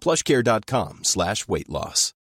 [0.00, 2.14] plushcare.com slash weight loss.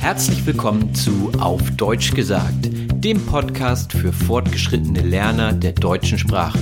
[0.00, 6.60] Herzlich willkommen zu Auf Deutsch gesagt, dem Podcast für fortgeschrittene Lerner der deutschen Sprache.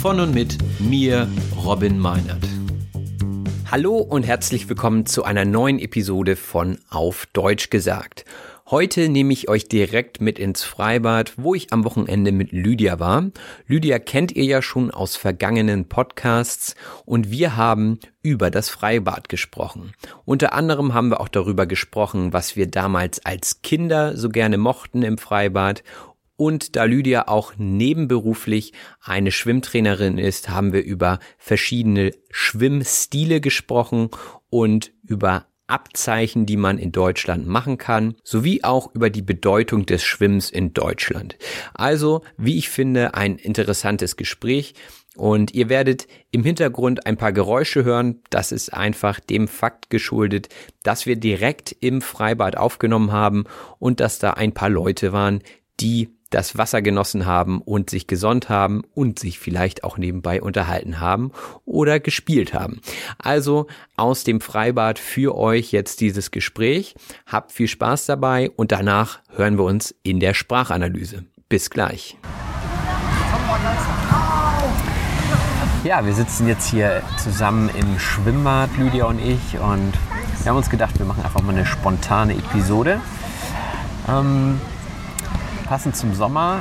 [0.00, 1.28] Von und mit mir,
[1.62, 2.42] Robin Meinert.
[3.70, 8.24] Hallo und herzlich willkommen zu einer neuen Episode von Auf Deutsch gesagt.
[8.70, 13.32] Heute nehme ich euch direkt mit ins Freibad, wo ich am Wochenende mit Lydia war.
[13.66, 19.92] Lydia kennt ihr ja schon aus vergangenen Podcasts und wir haben über das Freibad gesprochen.
[20.24, 25.02] Unter anderem haben wir auch darüber gesprochen, was wir damals als Kinder so gerne mochten
[25.02, 25.82] im Freibad
[26.36, 28.72] und da Lydia auch nebenberuflich
[29.02, 34.10] eine Schwimmtrainerin ist, haben wir über verschiedene Schwimmstile gesprochen
[34.48, 40.02] und über Abzeichen, die man in Deutschland machen kann, sowie auch über die Bedeutung des
[40.02, 41.36] Schwimmens in Deutschland.
[41.74, 44.74] Also, wie ich finde, ein interessantes Gespräch.
[45.16, 48.22] Und ihr werdet im Hintergrund ein paar Geräusche hören.
[48.30, 50.48] Das ist einfach dem Fakt geschuldet,
[50.82, 53.44] dass wir direkt im Freibad aufgenommen haben
[53.78, 55.42] und dass da ein paar Leute waren,
[55.80, 61.00] die das Wasser genossen haben und sich gesonnt haben und sich vielleicht auch nebenbei unterhalten
[61.00, 61.32] haben
[61.64, 62.80] oder gespielt haben.
[63.18, 66.94] Also aus dem Freibad für euch jetzt dieses Gespräch.
[67.26, 71.24] Habt viel Spaß dabei und danach hören wir uns in der Sprachanalyse.
[71.48, 72.16] Bis gleich.
[75.82, 79.92] Ja, wir sitzen jetzt hier zusammen im Schwimmbad, Lydia und ich, und
[80.42, 83.00] wir haben uns gedacht, wir machen einfach mal eine spontane Episode.
[84.06, 84.60] Ähm,
[85.70, 86.58] passend zum Sommer.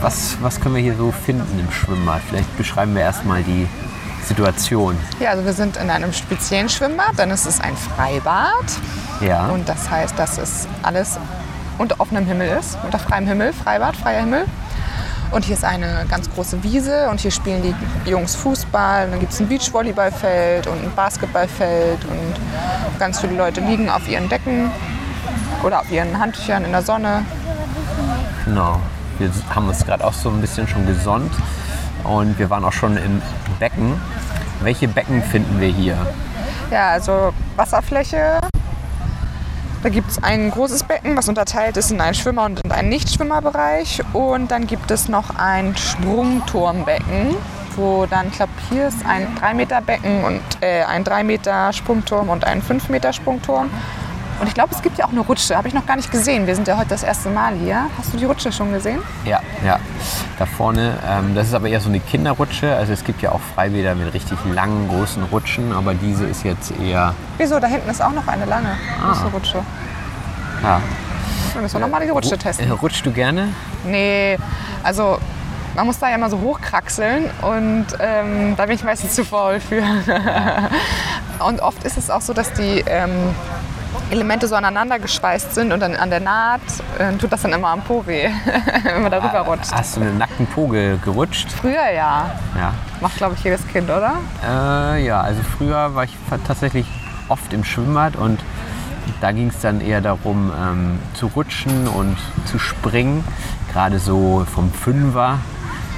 [0.00, 2.22] Was, was können wir hier so finden im Schwimmbad?
[2.30, 3.68] Vielleicht beschreiben wir erstmal die
[4.24, 4.96] Situation.
[5.20, 8.64] Ja, also wir sind in einem speziellen Schwimmbad, dann ist es ein Freibad.
[9.20, 9.48] Ja.
[9.48, 11.18] Und das heißt, dass es alles
[11.76, 14.46] unter offenem Himmel ist, unter freiem Himmel, Freibad, freier Himmel.
[15.30, 19.10] Und hier ist eine ganz große Wiese und hier spielen die Jungs Fußball.
[19.10, 24.30] Dann gibt es ein Beachvolleyballfeld und ein Basketballfeld und ganz viele Leute liegen auf ihren
[24.30, 24.70] Decken
[25.62, 27.26] oder auf ihren Handtüchern in der Sonne.
[28.44, 28.80] Genau.
[29.18, 31.32] Wir haben uns gerade auch so ein bisschen schon gesonnt
[32.04, 33.22] und wir waren auch schon im
[33.58, 34.00] Becken.
[34.62, 35.96] Welche Becken finden wir hier?
[36.70, 38.40] Ja, also Wasserfläche.
[39.82, 42.88] Da gibt es ein großes Becken, was unterteilt ist in einen Schwimmer- und in einen
[42.88, 44.02] Nichtschwimmerbereich.
[44.12, 47.36] Und dann gibt es noch ein Sprungturmbecken,
[47.74, 53.70] wo dann, ich glaube, hier ist ein 3-Meter-Becken und äh, ein 3-Meter-Sprungturm und ein 5-Meter-Sprungturm.
[54.40, 55.56] Und ich glaube, es gibt ja auch eine Rutsche.
[55.56, 56.46] Habe ich noch gar nicht gesehen.
[56.48, 57.86] Wir sind ja heute das erste Mal hier.
[57.96, 59.00] Hast du die Rutsche schon gesehen?
[59.24, 59.78] Ja, ja.
[60.38, 62.74] Da vorne, ähm, das ist aber eher so eine Kinderrutsche.
[62.74, 66.72] Also es gibt ja auch Freibäder mit richtig langen, großen Rutschen, aber diese ist jetzt
[66.80, 67.14] eher.
[67.38, 67.60] Wieso?
[67.60, 68.70] Da hinten ist auch noch eine lange
[69.00, 69.08] Ah.
[69.12, 69.58] große Rutsche.
[70.62, 70.80] Ja.
[71.54, 72.66] Dann müssen wir nochmal die Rutsche Ru- testen.
[72.68, 73.48] äh, Rutschst du gerne?
[73.84, 74.38] Nee,
[74.82, 75.18] also
[75.76, 79.60] man muss da ja immer so hochkraxeln und ähm, da bin ich meistens zu faul
[79.60, 79.82] für.
[81.46, 83.10] und oft ist es auch so, dass die ähm,
[84.12, 86.60] Elemente so aneinander geschweißt sind und dann an der Naht
[86.98, 88.28] äh, tut das dann immer am Po weh,
[88.84, 89.72] wenn man darüber rutscht.
[89.72, 91.50] Hast du einen nackten Po ge- gerutscht?
[91.50, 92.30] Früher ja.
[92.54, 92.74] Ja.
[93.00, 94.16] Macht, glaube ich, jedes Kind, oder?
[94.46, 96.14] Äh, ja, also früher war ich
[96.46, 96.86] tatsächlich
[97.28, 98.38] oft im Schwimmbad und
[99.22, 103.24] da ging es dann eher darum ähm, zu rutschen und zu springen,
[103.72, 105.38] gerade so vom Fünfer.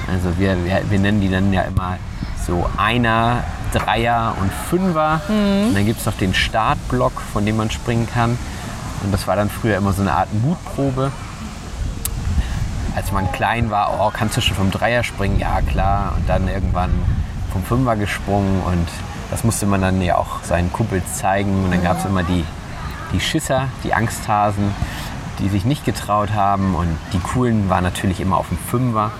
[0.09, 1.97] Also wir, wir, wir nennen die dann ja immer
[2.45, 3.43] so Einer,
[3.73, 5.21] Dreier und Fünfer.
[5.67, 8.37] Und dann gibt es noch den Startblock, von dem man springen kann.
[9.03, 11.11] Und das war dann früher immer so eine Art Mutprobe.
[12.95, 15.39] Als man klein war, oh, kannst du schon vom Dreier springen?
[15.39, 16.13] Ja, klar.
[16.15, 16.91] Und dann irgendwann
[17.51, 18.87] vom Fünfer gesprungen und
[19.31, 21.65] das musste man dann ja auch seinen Kumpels zeigen.
[21.65, 22.45] Und dann gab es immer die,
[23.11, 24.73] die Schisser, die Angsthasen,
[25.39, 26.75] die sich nicht getraut haben.
[26.75, 29.11] Und die coolen waren natürlich immer auf dem Fünfer.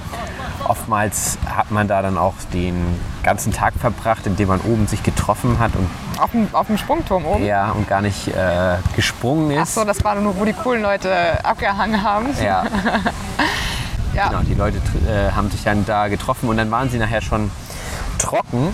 [0.65, 2.75] Oftmals hat man da dann auch den
[3.23, 5.87] ganzen Tag verbracht, indem man oben sich getroffen hat und
[6.19, 7.43] Auf dem, auf dem Sprungturm oben.
[7.45, 9.75] ja und gar nicht äh, gesprungen Ach ist.
[9.75, 11.09] so, das war nur, wo die coolen Leute
[11.43, 12.27] abgehangen haben.
[12.43, 12.63] ja,
[14.13, 14.29] Ja.
[14.29, 14.41] genau.
[14.43, 14.77] Die Leute
[15.09, 17.51] äh, haben sich dann da getroffen und dann waren sie nachher schon
[18.17, 18.73] trocken.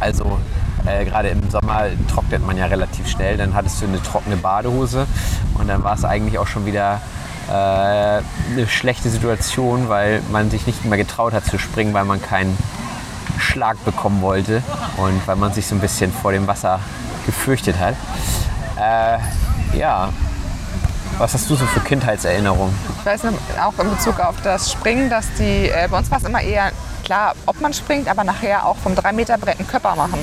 [0.00, 0.38] Also
[0.86, 3.36] äh, gerade im Sommer trocknet man ja relativ schnell.
[3.36, 5.06] Dann hattest du eine trockene Badehose
[5.54, 7.00] und dann war es eigentlich auch schon wieder
[7.52, 12.56] eine schlechte Situation, weil man sich nicht mehr getraut hat zu springen, weil man keinen
[13.38, 14.62] Schlag bekommen wollte
[14.96, 16.80] und weil man sich so ein bisschen vor dem Wasser
[17.26, 17.94] gefürchtet hat.
[18.76, 19.18] Äh,
[19.76, 20.08] ja,
[21.18, 22.74] was hast du so für Kindheitserinnerungen?
[22.98, 23.22] Ich weiß
[23.62, 26.72] auch in Bezug auf das Springen, dass die, äh, bei uns war es immer eher
[27.04, 30.18] klar, ob man springt, aber nachher auch vom 3-Meter-Brett einen Körper machen.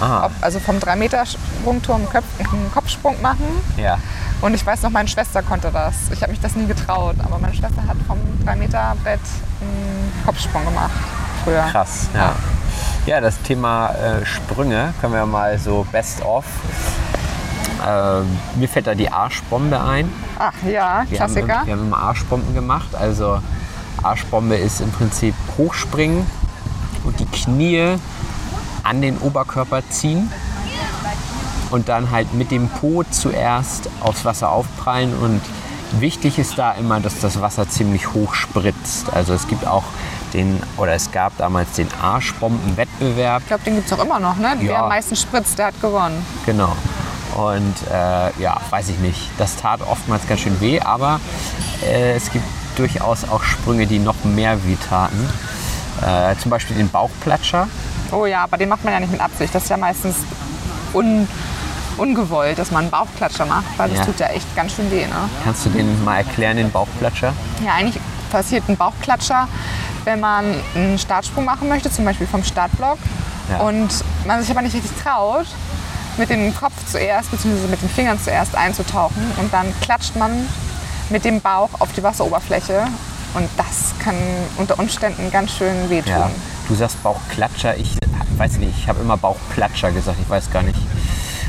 [0.00, 0.26] Aha.
[0.26, 3.46] Ob, also vom 3-Meter-Sprungturm einen, Kopfsprung machen.
[3.76, 3.98] Ja.
[4.40, 5.94] Und ich weiß noch, meine Schwester konnte das.
[6.12, 9.20] Ich habe mich das nie getraut, aber meine Schwester hat vom 3-Meter-Brett
[9.60, 10.92] einen Kopfsprung gemacht
[11.48, 11.62] früher.
[11.70, 12.34] Krass, ja.
[13.06, 16.44] Ja, das Thema äh, Sprünge können wir mal so best of.
[17.86, 20.12] Ähm, mir fällt da die Arschbombe ein.
[20.38, 20.70] Ach ja,
[21.08, 21.62] Wir haben, Klassiker.
[21.64, 22.94] wir haben immer Arschbomben gemacht.
[22.94, 23.40] Also
[24.02, 26.26] Arschbombe ist im Prinzip hochspringen
[27.04, 27.98] und die Knie
[28.88, 30.30] an den Oberkörper ziehen
[31.70, 35.40] und dann halt mit dem Po zuerst aufs Wasser aufprallen und
[36.00, 39.12] wichtig ist da immer, dass das Wasser ziemlich hoch spritzt.
[39.12, 39.84] Also es gibt auch
[40.32, 43.42] den, oder es gab damals den Arschbombenwettbewerb.
[43.42, 44.56] Ich glaube, den gibt es auch immer noch, ne?
[44.60, 44.68] Ja.
[44.68, 46.24] Wer am meisten spritzt, der hat gewonnen.
[46.46, 46.74] Genau.
[47.34, 49.30] Und äh, ja, weiß ich nicht.
[49.38, 51.20] Das tat oftmals ganz schön weh, aber
[51.86, 52.44] äh, es gibt
[52.76, 55.28] durchaus auch Sprünge, die noch mehr weh taten.
[56.02, 57.68] Äh, zum Beispiel den Bauchplatscher.
[58.12, 59.54] Oh ja, aber den macht man ja nicht mit Absicht.
[59.54, 60.16] Das ist ja meistens
[60.94, 61.28] un,
[61.96, 64.04] ungewollt, dass man einen Bauchklatscher macht, weil das Ja.
[64.06, 65.04] tut ja echt ganz schön weh.
[65.06, 65.28] Ne?
[65.44, 67.32] Kannst du den mal erklären, den Bauchplatscher?
[67.64, 68.00] Ja, eigentlich
[68.30, 69.48] passiert ein Bauchklatscher,
[70.04, 72.98] wenn man einen Startsprung machen möchte, zum Beispiel vom Startblock,
[73.50, 73.58] Ja.
[73.60, 73.88] und
[74.26, 75.46] man sich aber nicht richtig traut,
[76.18, 77.68] mit dem Kopf zuerst bzw.
[77.70, 80.46] mit den Fingern zuerst einzutauchen und dann klatscht man
[81.10, 82.86] mit dem Bauch auf die Wasseroberfläche
[83.34, 84.14] und das kann
[84.56, 86.10] unter Umständen ganz schön wehtun.
[86.12, 86.30] Ja.
[86.68, 87.76] Du sagst Bauchklatscher.
[87.78, 87.96] Ich
[88.36, 90.18] weiß nicht, ich habe immer Bauchplatscher gesagt.
[90.20, 90.78] Ich weiß gar nicht,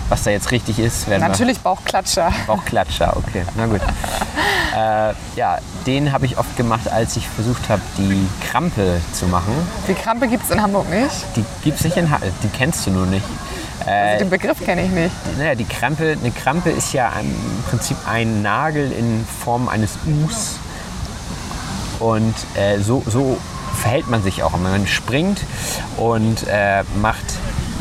[0.07, 1.07] was da jetzt richtig ist.
[1.07, 2.31] Natürlich Bauchklatscher.
[2.47, 3.81] Bauchklatscher, okay, na gut.
[4.75, 9.53] äh, ja, den habe ich oft gemacht, als ich versucht habe, die Krampe zu machen.
[9.87, 11.25] Die Krampe gibt es in Hamburg nicht.
[11.35, 13.25] Die gibt's nicht in ha die kennst du nur nicht.
[13.85, 15.15] Also den Begriff kenne ich nicht.
[15.37, 20.55] Naja, die Krampe, eine Krampe ist ja im Prinzip ein Nagel in Form eines Us.
[21.99, 23.37] Und äh, so, so
[23.81, 24.57] verhält man sich auch.
[24.57, 25.41] Man springt
[25.97, 27.25] und äh, macht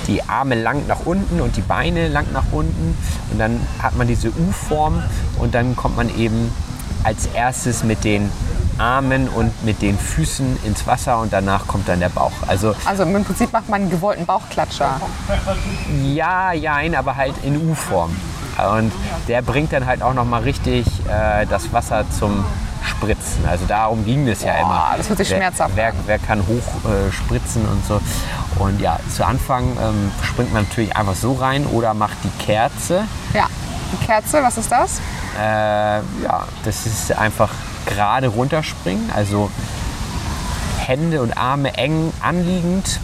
[0.07, 2.97] die Arme lang nach unten und die Beine lang nach unten.
[3.31, 5.03] Und dann hat man diese U-Form
[5.39, 6.51] und dann kommt man eben
[7.05, 8.31] als erstes mit den
[8.79, 12.33] Armen und mit den Füßen ins Wasser und danach kommt dann der Bauch.
[12.47, 15.01] Also Also im Prinzip macht man einen gewollten Bauchklatscher.
[16.05, 18.17] ja, jein, aber halt in U-Form.
[18.77, 18.93] Und
[19.29, 22.45] der bringt dann halt auch noch mal richtig äh, das Wasser zum
[22.99, 23.47] Spritzen.
[23.47, 24.95] Also darum ging es ja immer.
[24.97, 28.01] das hört sich wer, schmerzhaft wer, wer kann hoch äh, spritzen und so.
[28.59, 33.05] Und ja, zu Anfang ähm, springt man natürlich einfach so rein oder macht die Kerze.
[33.35, 33.47] Ja.
[33.91, 35.01] Die Kerze, was ist das?
[35.39, 37.51] Äh, ja, das ist einfach
[37.87, 39.51] gerade runterspringen, also
[40.79, 43.01] Hände und Arme eng anliegend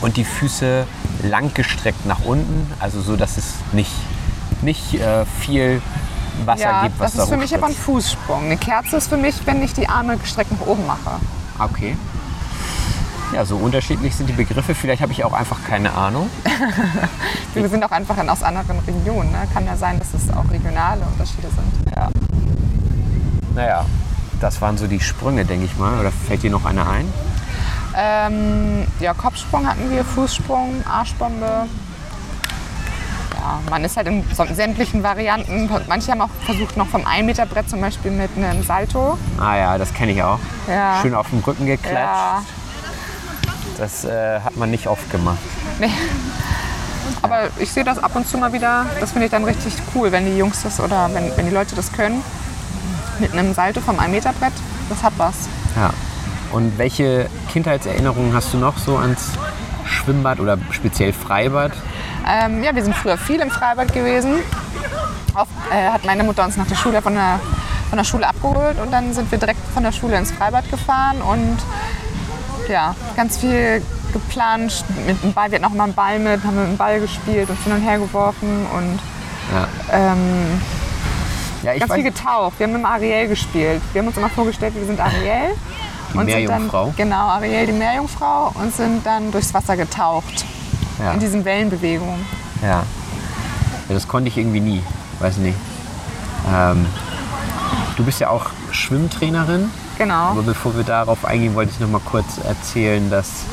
[0.00, 0.86] und die Füße
[1.22, 3.92] lang gestreckt nach unten, also so, dass es nicht,
[4.60, 5.80] nicht äh, viel
[6.46, 7.74] Wasser ja, gibt, was das ist für mich aber ein.
[7.74, 8.44] Fußsprung.
[8.44, 11.20] Eine Kerze ist für mich, wenn ich die Arme gestreckt nach oben mache.
[11.58, 11.96] Okay.
[13.32, 14.74] Ja, so unterschiedlich sind die Begriffe.
[14.74, 16.28] Vielleicht habe ich auch einfach keine Ahnung.
[17.54, 19.32] Wir sind auch einfach in, aus anderen Regionen.
[19.32, 19.48] Ne?
[19.54, 21.96] Kann ja sein, dass es auch regionale Unterschiede sind.
[21.96, 22.08] Ja.
[23.54, 23.86] Naja,
[24.40, 25.98] das waren so die Sprünge, denke ich mal.
[25.98, 27.10] Oder fällt dir noch einer ein?
[27.96, 31.66] Ähm, ja, Kopfsprung hatten wir, Fußsprung, Arschbombe.
[33.42, 35.68] Ja, man ist halt in sämtlichen Varianten.
[35.88, 39.18] Manche haben auch versucht, noch vom 1-Meter-Brett zum Beispiel mit einem Salto.
[39.40, 40.38] Ah ja, das kenne ich auch.
[40.68, 41.00] Ja.
[41.02, 41.96] Schön auf dem Rücken geklatscht.
[41.96, 42.42] Ja,
[43.78, 45.38] Das äh, hat man nicht oft gemacht.
[45.80, 45.90] nee.
[47.20, 48.86] Aber ich sehe das ab und zu mal wieder.
[49.00, 51.74] Das finde ich dann richtig cool, wenn die Jungs das oder wenn, wenn die Leute
[51.74, 52.22] das können.
[53.18, 54.52] Mit einem Salto vom 1-Meter-Brett.
[54.88, 55.34] Das hat was.
[55.76, 55.90] Ja.
[56.52, 59.30] Und welche Kindheitserinnerungen hast du noch so ans
[60.04, 61.72] Schwimmbad oder speziell Freibad?
[62.28, 64.36] Ähm, ja, wir sind früher viel im Freibad gewesen.
[65.34, 67.40] auf, äh, hat meine Mutter uns nach der Schule von der,
[67.88, 71.22] von der Schule abgeholt und dann sind wir direkt von der Schule ins Freibad gefahren
[71.22, 71.58] und
[72.68, 73.82] ja, ganz viel
[74.12, 74.84] geplant.
[75.06, 77.48] Mit dem Ball, wir hatten auch immer einen Ball mit, haben mit dem Ball gespielt
[77.48, 78.98] und hin und her geworfen und
[79.52, 79.66] Ja.
[79.90, 80.60] ähm,
[81.62, 82.58] Ja, ganz weiß, viel getaucht.
[82.58, 83.80] Wir haben mit dem Ariel gespielt.
[83.92, 85.54] Wir haben uns immer vorgestellt, wir sind Ariel.
[86.12, 86.86] Die und Meerjungfrau?
[86.86, 90.44] Sind dann, genau, Ariel, die Meerjungfrau und sind dann durchs Wasser getaucht.
[90.98, 91.12] ja.
[91.12, 92.24] In diesen Wellenbewegungen.
[92.62, 92.68] Ja.
[92.68, 92.82] ja.
[93.88, 94.82] Das konnte ich irgendwie nie.
[95.20, 95.56] Weiß nicht.
[96.52, 96.86] Ähm,
[97.96, 99.70] du bist ja auch Schwimmtrainerin.
[99.98, 100.30] Genau.
[100.30, 103.44] Aber bevor wir darauf eingehen, wollte ich noch mal kurz erzählen, dass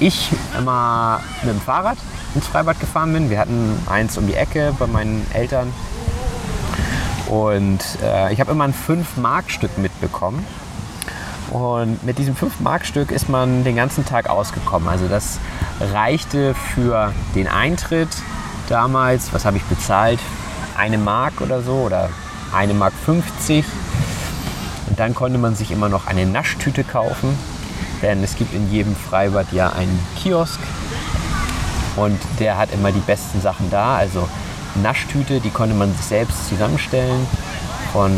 [0.00, 1.98] ich immer mit dem Fahrrad
[2.34, 3.30] ins Freibad gefahren bin.
[3.30, 5.72] Wir hatten eins um die Ecke bei meinen Eltern.
[7.28, 10.44] Und äh, ich habe immer ein 5-Mark-Stück mitbekommen.
[11.52, 14.88] Und mit diesem 5-Mark-Stück ist man den ganzen Tag ausgekommen.
[14.88, 15.38] Also das
[15.92, 18.08] reichte für den Eintritt
[18.70, 20.18] damals, was habe ich bezahlt?
[20.78, 22.08] Eine Mark oder so oder
[22.54, 23.66] eine Mark 50.
[24.88, 27.38] Und dann konnte man sich immer noch eine Naschtüte kaufen,
[28.00, 30.58] denn es gibt in jedem Freibad ja einen Kiosk
[31.96, 33.96] und der hat immer die besten Sachen da.
[33.96, 34.26] Also
[34.82, 37.26] Naschtüte, die konnte man sich selbst zusammenstellen
[37.92, 38.10] von,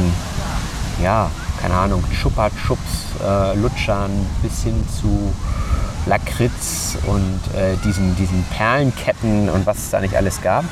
[1.03, 1.31] ja,
[1.64, 4.11] keine Ahnung, Chupa Chups, äh, Lutschern
[4.42, 5.33] bis hin zu
[6.04, 10.62] Lakritz und äh, diesen, diesen Perlenketten und was es da nicht alles gab.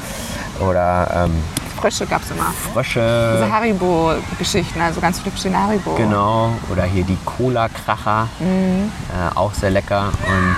[0.60, 1.42] Oder ähm,
[1.80, 2.52] Frösche gab es immer.
[2.74, 3.38] Frösche.
[3.38, 5.94] Diese Haribo-Geschichten, also ganz viele verschiedene Haribo.
[5.94, 10.10] Genau, oder hier die Cola-Kracher, äh, auch sehr lecker.
[10.26, 10.56] Und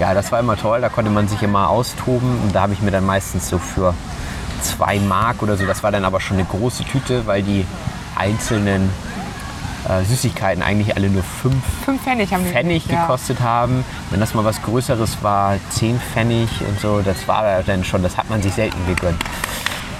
[0.00, 2.40] ja, das war immer toll, da konnte man sich immer austoben.
[2.42, 3.92] Und da habe ich mir dann meistens so für
[4.62, 7.66] zwei Mark oder so, das war dann aber schon eine große Tüte, weil die
[8.16, 8.88] einzelnen
[9.88, 13.02] äh, Süßigkeiten eigentlich alle nur fünf Fünf Pfennig haben die Pfennig ja.
[13.02, 13.84] gekostet haben.
[14.10, 18.16] Wenn das mal was Größeres war, 10 Pfennig und so, das war dann schon, das
[18.16, 19.22] hat man sich selten gegönnt.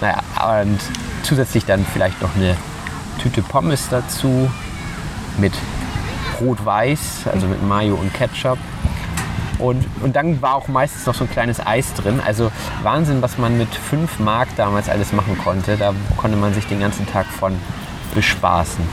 [0.01, 0.21] Naja,
[0.63, 0.79] und
[1.23, 2.57] zusätzlich dann vielleicht noch eine
[3.19, 4.51] Tüte Pommes dazu
[5.39, 5.53] mit
[6.41, 8.59] Rot-Weiß, also mit Mayo und Ketchup.
[9.59, 12.21] Und, und dann war auch meistens noch so ein kleines Eis drin.
[12.25, 12.53] Also
[12.83, 15.77] Wahnsinn, was man mit 5 Mark damals alles machen konnte.
[15.77, 17.57] Da konnte man sich den ganzen Tag von
[18.15, 18.85] bespaßen.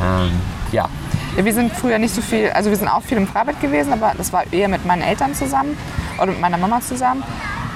[0.00, 0.30] Ähm,
[0.72, 0.88] ja,
[1.36, 3.92] Ja, wir sind früher nicht so viel, also wir sind auch viel im Freibad gewesen,
[3.92, 5.76] aber das war eher mit meinen Eltern zusammen
[6.18, 7.22] oder mit meiner Mama zusammen.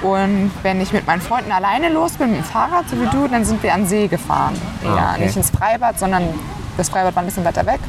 [0.01, 3.27] Und wenn ich mit meinen Freunden alleine los bin mit dem Fahrrad, so wie du,
[3.27, 4.53] dann sind wir an See gefahren.
[4.83, 5.25] Ah, ja, okay.
[5.25, 6.23] nicht ins Freibad, sondern
[6.77, 7.79] das Freibad war ein bisschen weiter weg,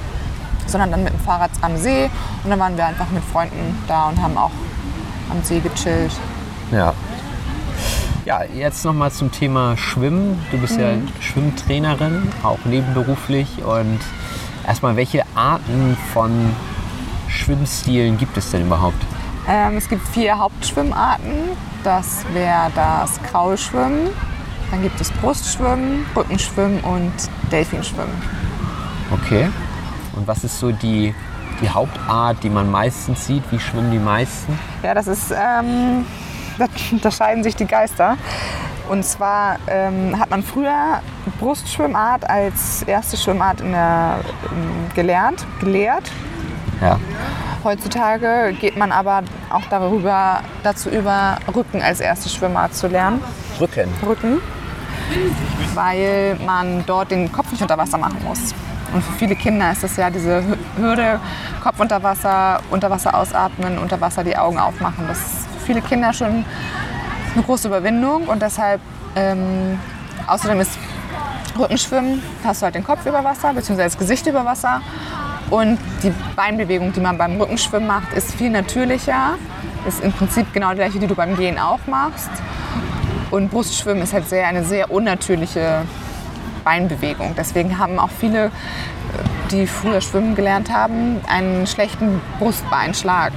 [0.66, 2.08] sondern dann mit dem Fahrrad am See.
[2.44, 4.52] Und dann waren wir einfach mit Freunden da und haben auch
[5.30, 6.12] am See gechillt.
[6.73, 6.94] Ja.
[8.25, 10.42] Ja, jetzt nochmal zum Thema Schwimmen.
[10.50, 10.88] Du bist ja
[11.20, 13.64] Schwimmtrainerin, auch nebenberuflich.
[13.64, 14.00] Und
[14.69, 16.55] erstmal, welche Arten von
[17.29, 19.03] Schwimmstilen gibt es denn überhaupt?
[19.49, 21.33] Ähm, es gibt vier Hauptschwimmarten.
[21.83, 24.11] Das wäre das Kraulschwimmen,
[24.71, 27.13] dann gibt es Brustschwimmen, Rückenschwimmen und
[27.51, 28.13] Delfinschwimmen.
[29.13, 29.49] Okay.
[30.15, 31.15] Und was ist so die,
[31.63, 33.45] die Hauptart, die man meistens sieht?
[33.51, 34.59] Wie schwimmen die meisten?
[34.83, 36.05] Ja, das ist, ähm,
[36.59, 38.19] da unterscheiden sich die Geister.
[38.88, 41.00] Und zwar ähm, hat man früher
[41.38, 46.11] Brustschwimmart als erste Schwimmart in der, ähm, gelernt, gelehrt.
[46.80, 46.99] Ja.
[47.64, 53.21] Heutzutage geht man aber auch darüber, dazu über, Rücken als erste Schwimmart zu lernen.
[53.61, 53.92] Rücken.
[54.07, 54.40] Rücken,
[55.75, 58.54] weil man dort den Kopf nicht unter Wasser machen muss.
[58.92, 61.21] Und für viele Kinder ist das ja diese Hü- Hürde,
[61.62, 65.04] Kopf unter Wasser, unter Wasser ausatmen, unter Wasser die Augen aufmachen.
[65.09, 66.45] Das ist für viele Kinder schon
[67.38, 68.80] eine große Überwindung und deshalb,
[69.14, 69.78] ähm,
[70.26, 70.73] außerdem ist
[71.57, 74.80] Rückenschwimmen, hast du halt den Kopf über Wasser, beziehungsweise das Gesicht über Wasser.
[75.50, 79.37] Und die Beinbewegung, die man beim Rückenschwimmen macht, ist viel natürlicher.
[79.87, 82.30] Ist im Prinzip genau die gleiche, die du beim Gehen auch machst.
[83.30, 85.83] Und Brustschwimmen ist halt sehr, eine sehr unnatürliche
[86.64, 87.35] Beinbewegung.
[87.37, 88.50] Deswegen haben auch viele, äh,
[89.50, 93.33] die früher schwimmen gelernt haben, einen schlechten Brustbeinschlag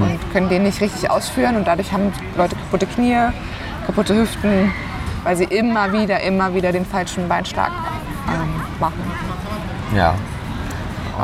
[0.00, 1.56] und können den nicht richtig ausführen.
[1.56, 3.28] Und dadurch haben Leute kaputte Knie,
[3.86, 4.72] kaputte Hüften,
[5.24, 7.70] weil sie immer wieder, immer wieder den falschen Beinschlag
[8.28, 9.02] ähm, machen.
[9.94, 10.14] Ja.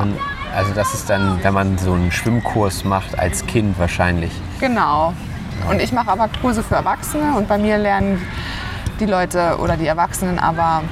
[0.01, 0.19] Und
[0.55, 4.33] also das ist dann, wenn man so einen Schwimmkurs macht als Kind wahrscheinlich.
[4.61, 5.13] Genau.
[5.71, 8.21] Und ich mache aber Kurse für Erwachsene und bei mir lernen
[9.01, 10.83] die Leute oder die Erwachsenen aber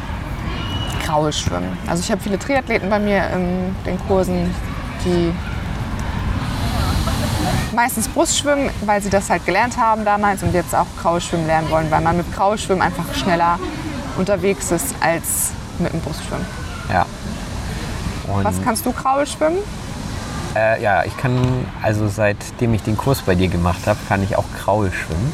[1.05, 1.77] graue Schwimmen.
[1.87, 4.55] Also ich habe viele Triathleten bei mir in den Kursen,
[5.05, 5.33] die
[7.77, 11.71] meistens Brustschwimmen, weil sie das halt gelernt haben damals und jetzt auch graue Schwimmen lernen
[11.71, 13.61] wollen, weil man mit graue Schwimmen einfach schneller
[14.17, 16.47] unterwegs ist als mit dem Brustschwimmen.
[16.93, 17.07] Ja.
[18.27, 19.59] Und, Was kannst du graue schwimmen?
[20.57, 24.37] äh, ja, ich kann, also seitdem ich den Kurs bei dir gemacht habe, kann ich
[24.37, 25.33] auch Kraul schwimmen.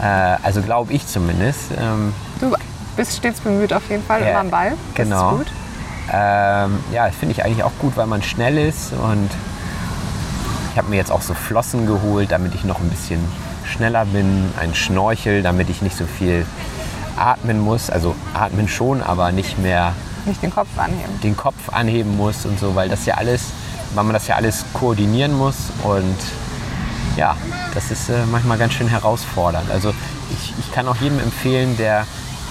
[0.00, 1.72] Äh, also glaube ich zumindest.
[1.76, 2.54] Ähm, Du,
[2.96, 4.70] bist stets bemüht auf jeden Fall, Ja, immer am Ball.
[4.94, 5.32] Das genau.
[5.32, 5.46] ist gut.
[6.12, 9.28] Ähm, ja, das finde ich eigentlich auch gut, weil man schnell ist und
[10.74, 13.20] ich habe mir jetzt auch so Flossen geholt, damit ich noch ein bisschen
[13.64, 16.44] schneller bin, ein Schnorchel, damit ich nicht so viel
[17.16, 19.92] atmen muss, also atmen schon, aber nicht mehr
[20.26, 21.20] Nicht den Kopf anheben.
[21.22, 23.52] den Kopf anheben muss und so, weil das ja alles,
[23.94, 25.54] weil man das ja alles koordinieren muss
[25.84, 26.18] und
[27.16, 27.36] ja,
[27.72, 29.70] das ist äh, manchmal ganz schön herausfordernd.
[29.70, 29.94] Also
[30.32, 32.04] ich, ich kann auch jedem empfehlen, der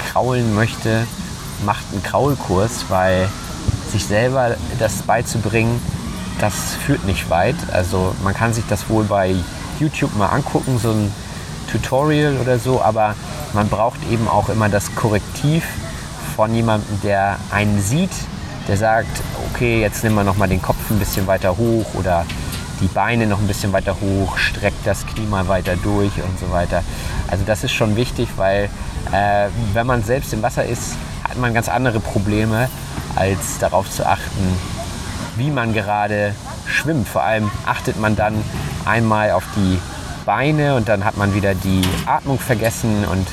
[0.08, 1.06] kraulen möchte,
[1.66, 3.28] macht einen Kraulkurs, weil
[3.92, 5.82] sich selber das beizubringen,
[6.40, 7.56] das führt nicht weit.
[7.72, 9.36] Also man kann sich das wohl bei
[9.80, 11.12] YouTube mal angucken, so ein
[11.72, 13.16] Tutorial oder so, aber
[13.54, 15.64] man braucht eben auch immer das Korrektiv
[16.36, 18.12] von jemandem, der einen sieht,
[18.68, 22.26] der sagt, okay, jetzt nehmen wir noch mal den Kopf ein bisschen weiter hoch oder
[22.82, 26.52] die Beine noch ein bisschen weiter hoch, streckt das Knie mal weiter durch und so
[26.52, 26.84] weiter.
[27.28, 28.70] Also das ist schon wichtig, weil
[29.12, 32.70] äh, wenn man selbst im Wasser ist, hat man ganz andere Probleme,
[33.16, 34.58] als darauf zu achten,
[35.36, 36.36] wie man gerade
[36.68, 37.08] schwimmt.
[37.08, 38.36] Vor allem achtet man dann
[38.86, 39.80] einmal auf die
[40.26, 43.28] Beine und dann hat man wieder die Atmung vergessen und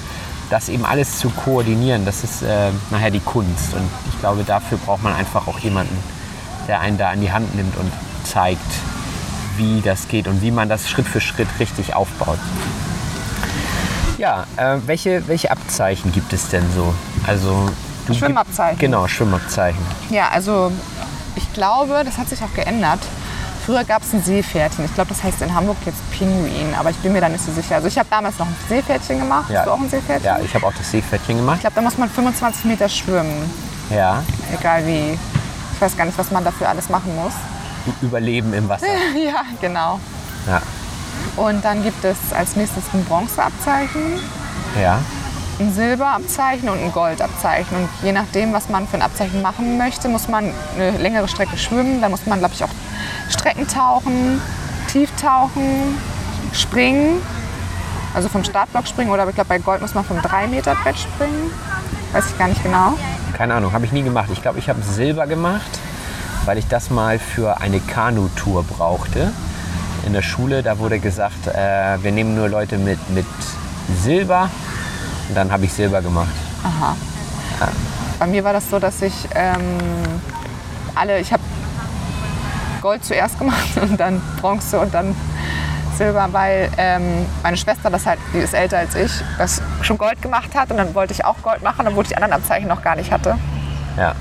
[0.51, 3.73] das eben alles zu koordinieren, das ist äh, nachher die Kunst.
[3.75, 5.97] Und ich glaube, dafür braucht man einfach auch jemanden,
[6.67, 7.93] der einen da an die Hand nimmt und
[8.25, 8.61] zeigt,
[9.57, 12.39] wie das geht und wie man das Schritt für Schritt richtig aufbaut.
[14.19, 16.93] Ja, äh, welche, welche Abzeichen gibt es denn so?
[17.27, 17.67] Also
[18.07, 18.79] du gib- Schwimmabzeichen.
[18.79, 19.81] Genau, Schwimmabzeichen.
[20.11, 20.73] Ja, also
[21.41, 23.01] ich glaube, das hat sich auch geändert.
[23.67, 24.85] Früher gab es ein Seepferdchen.
[24.87, 27.53] Ich glaube, das heißt in Hamburg jetzt Pinguin, aber ich bin mir da nicht so
[27.53, 27.77] sicher.
[27.77, 29.47] Also ich habe damals noch ein Seepferdchen gemacht.
[29.55, 30.25] Hast du auch ein Seepferdchen?
[30.25, 31.57] Ja, ich habe auch das Seepferdchen gemacht.
[31.57, 33.51] Ich glaube, da muss man 25 Meter schwimmen,
[33.91, 34.23] Ja,
[34.59, 35.19] egal wie.
[35.75, 37.33] Ich weiß gar nicht, was man dafür alles machen muss.
[38.03, 38.87] Überleben im Wasser.
[39.25, 39.99] ja, genau.
[40.47, 40.61] Ja,
[41.37, 44.19] Und dann gibt es als nächstes ein Bronzeabzeichen,
[44.81, 44.99] ja.
[45.61, 47.77] Ein Silberabzeichen und ein Goldabzeichen.
[47.77, 51.57] Und je nachdem, was man für ein Abzeichen machen möchte, muss man eine längere Strecke
[51.57, 52.01] schwimmen.
[52.01, 52.71] Da muss man, glaube ich, auch
[53.29, 54.41] Strecken tauchen,
[54.89, 55.99] tief tauchen,
[56.53, 57.23] springen.
[58.15, 61.53] Also vom Startblock springen oder ich glaube, bei Gold muss man vom 3-Meter-Brett springen.
[62.13, 62.95] Weiß ich gar nicht genau.
[63.35, 64.31] Keine Ahnung, habe ich nie gemacht.
[64.33, 65.79] Ich glaube, ich habe Silber gemacht,
[66.45, 69.33] weil ich das mal für eine Kanutour brauchte.
[70.07, 73.27] In der Schule, da wurde gesagt, äh, wir nehmen nur Leute mit, mit
[74.03, 74.51] Silber.
[75.31, 76.29] Und dann habe ich Silber gemacht.
[78.19, 79.79] Bei mir war das so, dass ich ähm,
[80.97, 81.43] alle, ich habe
[82.83, 85.15] Gold zuerst gemacht und dann Bronze und dann
[85.97, 90.21] Silber, weil ähm, meine Schwester, das halt, die ist älter als ich, das schon Gold
[90.21, 92.83] gemacht hat und dann wollte ich auch Gold machen, obwohl ich die anderen Abzeichen noch
[92.83, 93.37] gar nicht hatte.
[93.97, 94.15] Ja,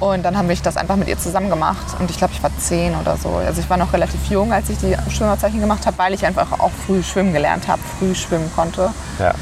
[0.00, 2.50] Und dann habe ich das einfach mit ihr zusammen gemacht und ich glaube, ich war
[2.58, 3.30] zehn oder so.
[3.46, 6.58] Also ich war noch relativ jung, als ich die Schwimmabzeichen gemacht habe, weil ich einfach
[6.58, 8.90] auch früh schwimmen gelernt habe, früh schwimmen konnte.
[9.18, 9.32] ja.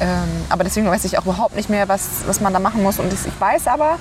[0.00, 2.98] Ähm, aber deswegen weiß ich auch überhaupt nicht mehr, was, was man da machen muss.
[2.98, 3.96] Und ich weiß aber,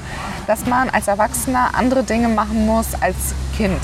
[0.48, 3.16] dass man als Erwachsener andere Dinge machen muss als
[3.56, 3.80] Kind.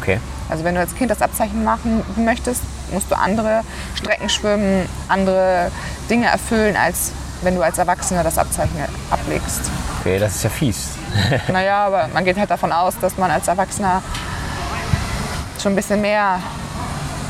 [0.00, 0.20] Okay.
[0.48, 3.62] Also wenn du als Kind das Abzeichen machen möchtest, musst du andere
[3.94, 5.70] Strecken schwimmen, andere
[6.08, 8.76] Dinge erfüllen, als wenn du als Erwachsener das Abzeichen
[9.10, 9.62] ablegst.
[10.00, 10.88] Okay, das ist ja fies.
[11.48, 14.02] Naja, aber man geht halt davon aus, dass man als Erwachsener
[15.60, 16.38] schon ein bisschen mehr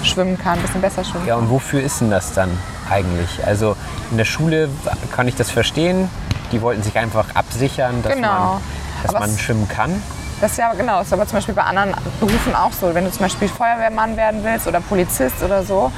[0.02, 1.44] schwimmen kann, ein bisschen besser schwimmen Ja, kann.
[1.44, 2.50] und wofür ist denn das dann
[2.90, 3.44] eigentlich?
[3.46, 3.76] Also
[4.10, 4.68] in der Schule
[5.14, 6.08] kann ich das verstehen.
[6.52, 8.28] Die wollten sich einfach absichern, dass, Genau.
[8.28, 8.60] man,
[9.02, 10.02] dass Aber man schwimmen kann.
[10.40, 12.94] Das ist ja genau, das ist aber zum Beispiel bei anderen Berufen auch so.
[12.94, 15.92] Wenn du zum Beispiel Feuerwehrmann werden willst oder Polizist oder so,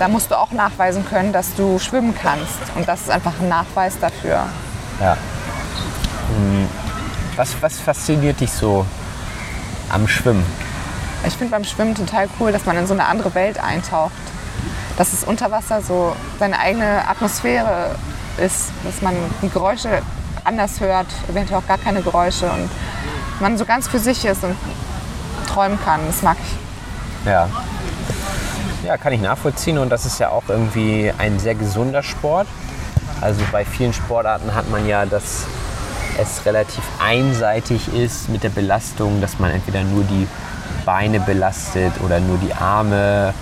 [0.00, 2.58] da musst du auch nachweisen können, dass du schwimmen kannst.
[2.74, 4.46] Und das ist einfach ein Nachweis dafür.
[5.00, 5.16] Ja.
[6.36, 6.68] Hm,
[7.36, 8.84] Was, was fasziniert dich so
[9.90, 10.44] am Schwimmen?
[11.26, 14.12] Ich finde beim Schwimmen total cool, dass man in so eine andere Welt eintaucht.
[14.96, 17.96] Dass es unter Wasser so seine eigene Atmosphäre
[18.38, 20.02] ist, dass man die Geräusche
[20.44, 22.70] anders hört, eventuell auch gar keine Geräusche und
[23.40, 24.56] man so ganz für sich ist und
[25.48, 26.00] träumen kann.
[26.06, 27.26] Das mag ich.
[27.26, 27.48] Ja.
[28.84, 32.46] Ja, kann ich nachvollziehen und das ist ja auch irgendwie ein sehr gesunder Sport.
[33.20, 35.46] Also bei vielen Sportarten hat man ja, dass
[36.18, 40.28] es relativ einseitig ist mit der Belastung, dass man entweder nur die
[40.84, 43.32] Beine belastet oder nur die Arme.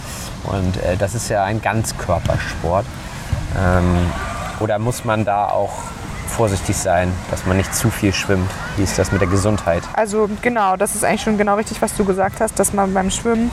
[0.45, 2.87] Und äh, das ist ja ein Ganzkörpersport.
[3.59, 4.11] Ähm,
[4.61, 5.73] oder muss man da auch
[6.29, 8.51] vorsichtig sein, dass man nicht zu viel schwimmt?
[8.77, 9.83] Wie ist das mit der Gesundheit?
[9.95, 13.11] Also genau, das ist eigentlich schon genau richtig, was du gesagt hast, dass man beim
[13.11, 13.51] Schwimmen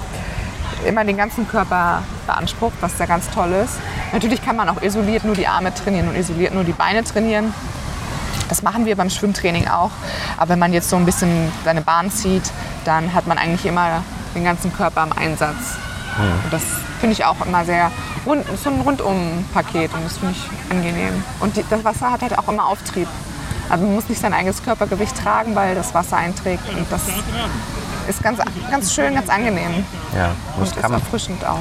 [0.86, 3.74] immer den ganzen Körper beansprucht, was ja ganz toll ist.
[4.14, 7.54] Natürlich kann man auch isoliert nur die Arme trainieren und isoliert nur die Beine trainieren.
[8.48, 9.92] Das machen wir beim Schwimmtraining auch.
[10.38, 12.50] Aber wenn man jetzt so ein bisschen seine Bahn zieht,
[12.86, 15.78] dann hat man eigentlich immer den ganzen Körper im Einsatz.
[16.18, 16.64] Und das
[17.00, 17.92] finde ich auch immer sehr
[18.26, 21.24] rund, so ein Rundum-Paket und das finde ich angenehm.
[21.40, 23.08] Und die, das Wasser hat halt auch immer Auftrieb.
[23.70, 26.64] Also man muss nicht sein eigenes Körpergewicht tragen, weil das Wasser einträgt.
[26.76, 27.04] Und das
[28.08, 28.40] ist ganz,
[28.72, 29.86] ganz schön, ganz angenehm.
[30.16, 31.60] Ja, Und das ist kann man, erfrischend auch.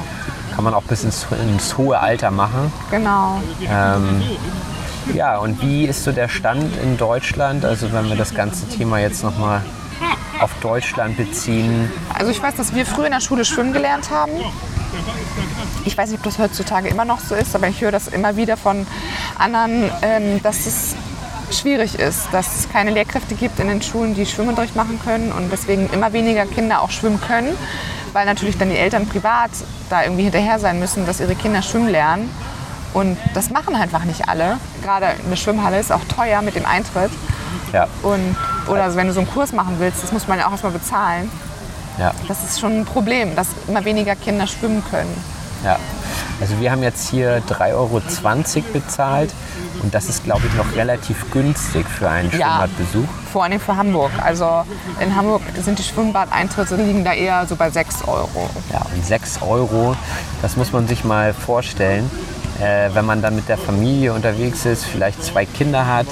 [0.55, 2.73] kann man auch bis ins, ins hohe Alter machen.
[2.89, 3.39] Genau.
[3.61, 4.23] Ähm,
[5.13, 7.63] ja, und wie ist so der Stand in Deutschland?
[7.65, 9.61] Also wenn wir das ganze Thema jetzt nochmal
[10.39, 11.91] auf Deutschland beziehen.
[12.17, 14.31] Also ich weiß, dass wir früher in der Schule schwimmen gelernt haben.
[15.85, 18.35] Ich weiß nicht, ob das heutzutage immer noch so ist, aber ich höre das immer
[18.35, 18.85] wieder von
[19.37, 20.95] anderen, ähm, dass es
[21.51, 25.51] schwierig ist, dass es keine Lehrkräfte gibt in den Schulen, die Schwimmunterricht machen können und
[25.51, 27.55] deswegen immer weniger Kinder auch schwimmen können,
[28.13, 29.51] weil natürlich dann die Eltern privat
[29.89, 32.29] da irgendwie hinterher sein müssen, dass ihre Kinder schwimmen lernen.
[32.93, 34.57] Und das machen einfach nicht alle.
[34.83, 37.11] Gerade eine Schwimmhalle ist auch teuer mit dem Eintritt.
[37.71, 38.35] Ja, Und,
[38.69, 40.71] oder also wenn du so einen Kurs machen willst, das muss man ja auch erstmal
[40.73, 41.29] bezahlen.
[41.97, 45.13] ja, Das ist schon ein Problem, dass immer weniger Kinder schwimmen können.
[45.63, 45.77] ja.
[46.41, 48.01] Also wir haben jetzt hier 3,20 Euro
[48.71, 49.29] bezahlt
[49.83, 52.37] und das ist, glaube ich, noch relativ günstig für einen Ja.
[52.61, 53.09] Schwimmbadbesuch.
[53.33, 54.11] Vor allem für Hamburg.
[54.23, 54.63] Also
[55.01, 58.49] in Hamburg sind die Schwimmbadeintritte liegen da eher so bei 6 Euro.
[58.71, 59.97] Ja, und 6 Euro,
[60.41, 62.09] das muss man sich mal vorstellen.
[62.61, 66.07] Äh, wenn man dann mit der Familie unterwegs ist, vielleicht zwei Kinder hat,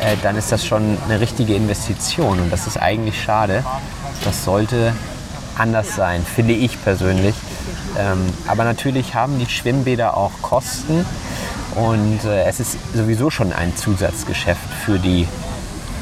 [0.00, 2.40] äh, dann ist das schon eine richtige Investition.
[2.40, 3.64] Und das ist eigentlich schade.
[4.24, 4.92] Das sollte
[5.56, 7.34] anders sein, finde ich persönlich.
[7.98, 11.04] Ähm, aber natürlich haben die Schwimmbäder auch Kosten.
[11.74, 15.26] Und äh, es ist sowieso schon ein Zusatzgeschäft für die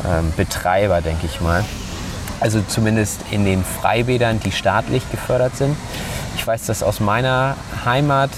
[0.06, 1.64] ähm, Betreiber, denke ich mal.
[2.40, 5.76] Also zumindest in den Freibädern, die staatlich gefördert sind.
[6.36, 8.30] Ich weiß das aus meiner Heimat.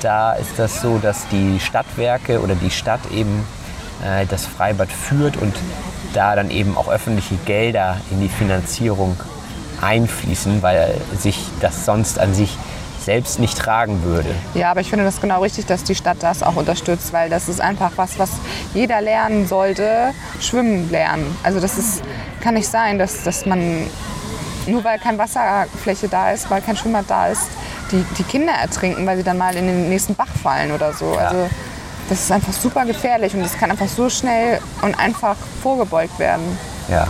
[0.00, 3.46] Da ist das so, dass die Stadtwerke oder die Stadt eben
[4.02, 5.54] äh, das Freibad führt und
[6.14, 9.16] da dann eben auch öffentliche Gelder in die Finanzierung
[9.80, 12.56] einfließen, weil sich das sonst an sich
[13.04, 14.34] selbst nicht tragen würde.
[14.54, 17.48] Ja, aber ich finde das genau richtig, dass die Stadt das auch unterstützt, weil das
[17.48, 18.30] ist einfach was, was
[18.72, 21.36] jeder lernen sollte, schwimmen lernen.
[21.42, 22.02] Also das ist,
[22.40, 23.86] kann nicht sein, dass, dass man,
[24.66, 27.48] nur weil keine Wasserfläche da ist, weil kein Schwimmbad da ist,
[27.92, 31.12] die, die Kinder ertrinken, weil sie dann mal in den nächsten Bach fallen oder so.
[31.12, 31.48] Also
[32.08, 36.58] das ist einfach super gefährlich und das kann einfach so schnell und einfach vorgebeugt werden.
[36.88, 37.06] Ja,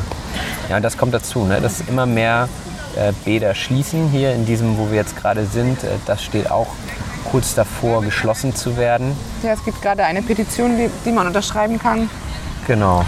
[0.69, 1.61] ja und das kommt dazu, ne?
[1.61, 2.49] dass immer mehr
[2.97, 5.83] äh, Bäder schließen hier in diesem, wo wir jetzt gerade sind.
[5.83, 6.69] Äh, das steht auch
[7.31, 9.17] kurz davor, geschlossen zu werden.
[9.43, 12.09] Ja, es gibt gerade eine Petition, die, die man unterschreiben kann,
[12.67, 13.05] Genau,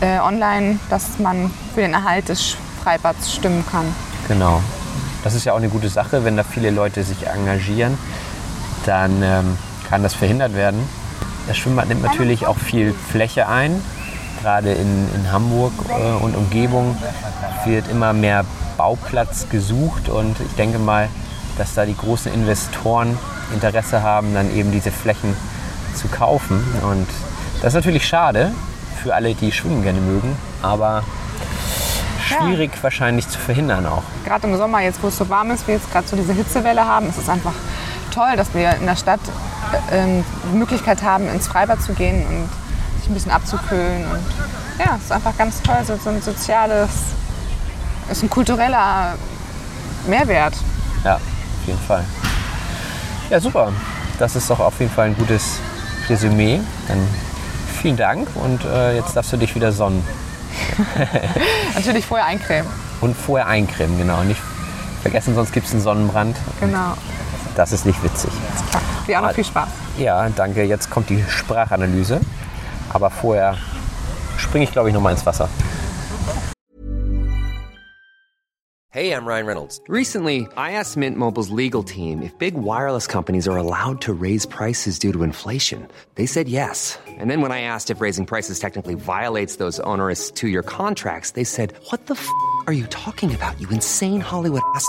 [0.00, 3.84] äh, online, dass man für den Erhalt des Freibads stimmen kann.
[4.28, 4.62] genau.
[5.24, 7.98] Das ist ja auch eine gute Sache, wenn da viele Leute sich engagieren,
[8.84, 9.58] dann ähm,
[9.90, 10.88] kann das verhindert werden.
[11.46, 13.80] Das Schwimmbad nimmt natürlich auch viel Fläche ein.
[14.42, 16.96] Gerade in, in Hamburg äh, und Umgebung
[17.64, 18.44] wird immer mehr
[18.76, 21.08] Bauplatz gesucht und ich denke mal,
[21.56, 23.18] dass da die großen Investoren
[23.52, 25.36] Interesse haben, dann eben diese Flächen
[25.94, 26.62] zu kaufen.
[26.82, 27.06] Und
[27.62, 28.52] das ist natürlich schade
[29.02, 31.02] für alle, die Schwimmen gerne mögen, aber
[32.26, 34.02] schwierig wahrscheinlich zu verhindern auch.
[34.24, 36.84] Gerade im Sommer, jetzt wo es so warm ist, wir jetzt gerade so diese Hitzewelle
[36.84, 37.54] haben, ist es einfach
[38.16, 39.20] toll, dass wir in der Stadt
[39.92, 42.48] äh, ähm, die Möglichkeit haben, ins Freibad zu gehen und
[42.98, 44.04] sich ein bisschen abzukühlen.
[44.10, 44.24] Und
[44.78, 46.90] ja, es ist einfach ganz toll, so, so ein soziales,
[48.10, 49.14] ist ein kultureller
[50.06, 50.54] Mehrwert.
[51.04, 52.04] Ja, auf jeden Fall.
[53.28, 53.72] Ja, super.
[54.18, 55.58] Das ist doch auf jeden Fall ein gutes
[56.08, 56.60] Resümee.
[56.88, 57.06] Dann
[57.82, 60.02] vielen Dank und äh, jetzt darfst du dich wieder sonnen.
[61.74, 62.70] Natürlich vorher eincremen.
[63.02, 64.22] Und vorher eincremen, genau.
[64.22, 64.40] Nicht
[65.02, 66.36] vergessen, sonst gibt es einen Sonnenbrand.
[66.60, 66.94] Genau.
[67.56, 68.30] Das ist nicht witzig.
[69.16, 69.68] Auch noch viel Spaß.
[69.98, 70.62] Ja, danke.
[70.62, 72.20] Jetzt kommt die Sprachanalyse.
[72.92, 73.56] Aber vorher
[74.36, 75.48] springe ich, glaube ich, noch mal ins Wasser.
[78.90, 79.80] Hey, I'm Ryan Reynolds.
[79.88, 84.46] Recently, I asked Mint Mobile's legal team if big wireless companies are allowed to raise
[84.46, 85.86] prices due to inflation.
[86.14, 86.98] They said yes.
[87.06, 91.32] And then when I asked if raising prices technically violates those onerous two year contracts,
[91.32, 92.26] they said, What the f
[92.66, 94.88] are you talking about, you insane Hollywood ass?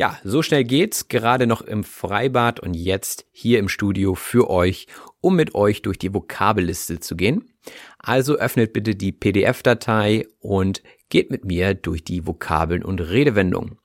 [0.00, 4.86] Ja, so schnell geht's, gerade noch im Freibad und jetzt hier im Studio für euch,
[5.20, 7.50] um mit euch durch die Vokabelliste zu gehen.
[7.98, 13.76] Also öffnet bitte die PDF-Datei und geht mit mir durch die Vokabeln und Redewendungen.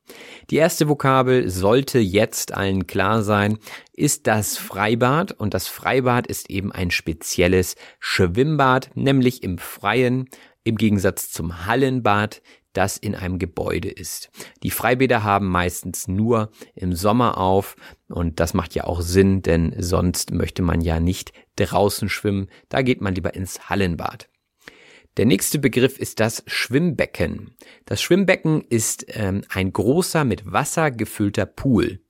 [0.51, 3.57] Die erste Vokabel sollte jetzt allen klar sein,
[3.91, 10.29] ist das Freibad und das Freibad ist eben ein spezielles Schwimmbad, nämlich im Freien,
[10.63, 12.41] im Gegensatz zum Hallenbad,
[12.77, 14.29] das in einem Gebäude ist.
[14.63, 17.75] Die Freibäder haben meistens nur im Sommer auf
[18.07, 22.81] und das macht ja auch Sinn, denn sonst möchte man ja nicht draußen schwimmen, da
[22.81, 24.29] geht man lieber ins Hallenbad.
[25.17, 27.55] Der nächste Begriff ist das Schwimmbecken.
[27.85, 32.01] Das Schwimmbecken ist ähm, ein großer mit Wasser gefüllter Pool.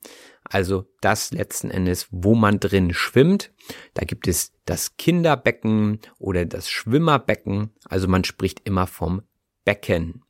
[0.43, 3.51] Also das letzten Endes, wo man drin schwimmt.
[3.93, 7.71] Da gibt es das Kinderbecken oder das Schwimmerbecken.
[7.87, 9.21] Also man spricht immer vom
[9.65, 10.24] Becken.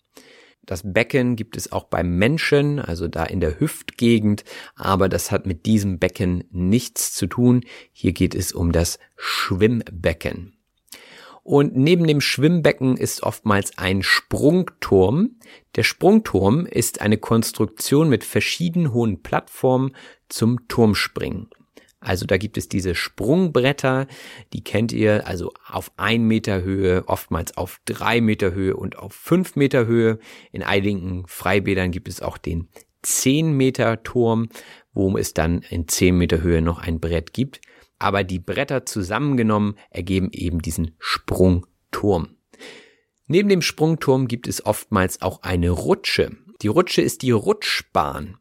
[0.65, 4.43] Das Becken gibt es auch beim Menschen, also da in der Hüftgegend,
[4.75, 7.61] aber das hat mit diesem Becken nichts zu tun.
[7.91, 10.53] Hier geht es um das Schwimmbecken.
[11.43, 15.35] Und neben dem Schwimmbecken ist oftmals ein Sprungturm.
[15.75, 19.95] Der Sprungturm ist eine Konstruktion mit verschieden hohen Plattformen
[20.27, 21.49] zum Turmspringen.
[22.05, 24.07] Also da gibt es diese Sprungbretter,
[24.53, 29.13] die kennt ihr, also auf ein Meter Höhe, oftmals auf drei Meter Höhe und auf
[29.13, 30.19] fünf Meter Höhe.
[30.51, 32.69] In einigen Freibädern gibt es auch den
[33.01, 34.49] zehn Meter Turm,
[34.93, 37.59] wo es dann in zehn Meter Höhe noch ein Brett gibt
[37.99, 42.35] aber die Bretter zusammengenommen ergeben eben diesen Sprungturm.
[43.27, 46.35] Neben dem Sprungturm gibt es oftmals auch eine Rutsche.
[46.61, 48.37] Die Rutsche ist die Rutschbahn.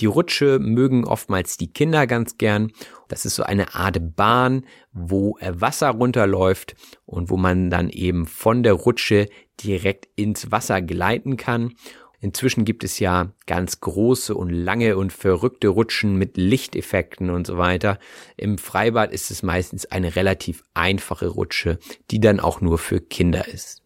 [0.00, 2.72] Die Rutsche mögen oftmals die Kinder ganz gern.
[3.08, 6.74] Das ist so eine Art Bahn, wo Wasser runterläuft
[7.06, 9.28] und wo man dann eben von der Rutsche
[9.62, 11.74] direkt ins Wasser gleiten kann.
[12.20, 17.56] Inzwischen gibt es ja ganz große und lange und verrückte Rutschen mit Lichteffekten und so
[17.56, 17.98] weiter.
[18.36, 21.78] Im Freibad ist es meistens eine relativ einfache Rutsche,
[22.10, 23.82] die dann auch nur für Kinder ist.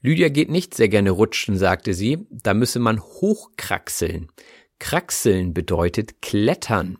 [0.00, 4.28] Lydia geht nicht sehr gerne rutschen, sagte sie, da müsse man hochkraxeln.
[4.78, 6.98] Kraxeln bedeutet klettern.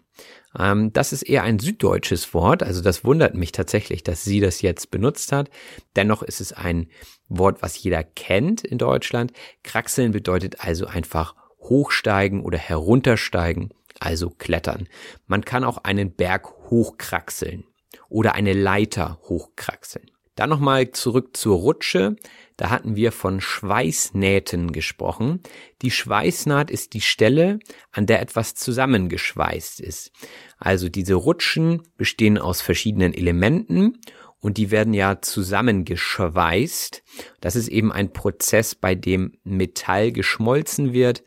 [0.58, 4.62] Ähm, das ist eher ein süddeutsches Wort, also das wundert mich tatsächlich, dass sie das
[4.62, 5.50] jetzt benutzt hat.
[5.96, 6.88] Dennoch ist es ein
[7.28, 9.32] Wort, was jeder kennt in Deutschland.
[9.62, 14.88] Kraxeln bedeutet also einfach hochsteigen oder heruntersteigen, also klettern.
[15.26, 17.64] Man kann auch einen Berg hochkraxeln
[18.08, 20.10] oder eine Leiter hochkraxeln.
[20.34, 22.16] Dann nochmal zurück zur Rutsche.
[22.56, 25.40] Da hatten wir von Schweißnähten gesprochen.
[25.82, 27.58] Die Schweißnaht ist die Stelle,
[27.90, 30.12] an der etwas zusammengeschweißt ist.
[30.58, 33.98] Also diese Rutschen bestehen aus verschiedenen Elementen
[34.44, 37.02] und die werden ja zusammengeschweißt.
[37.40, 41.24] Das ist eben ein Prozess, bei dem Metall geschmolzen wird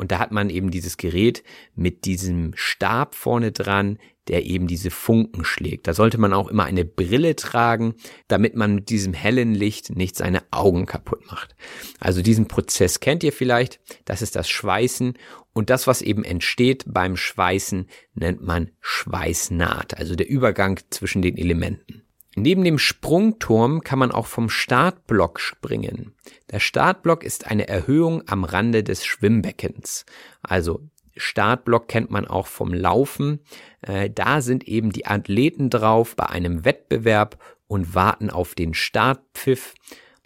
[0.00, 4.90] und da hat man eben dieses Gerät mit diesem Stab vorne dran, der eben diese
[4.90, 5.86] Funken schlägt.
[5.86, 10.16] Da sollte man auch immer eine Brille tragen, damit man mit diesem hellen Licht nicht
[10.16, 11.54] seine Augen kaputt macht.
[11.98, 13.78] Also diesen Prozess kennt ihr vielleicht.
[14.06, 15.18] Das ist das Schweißen.
[15.52, 21.36] Und das, was eben entsteht beim Schweißen, nennt man Schweißnaht, also der Übergang zwischen den
[21.36, 22.04] Elementen.
[22.36, 26.14] Neben dem Sprungturm kann man auch vom Startblock springen.
[26.50, 30.06] Der Startblock ist eine Erhöhung am Rande des Schwimmbeckens.
[30.42, 30.80] Also
[31.16, 33.40] Startblock kennt man auch vom Laufen.
[33.82, 39.74] Äh, da sind eben die Athleten drauf bei einem Wettbewerb und warten auf den Startpfiff.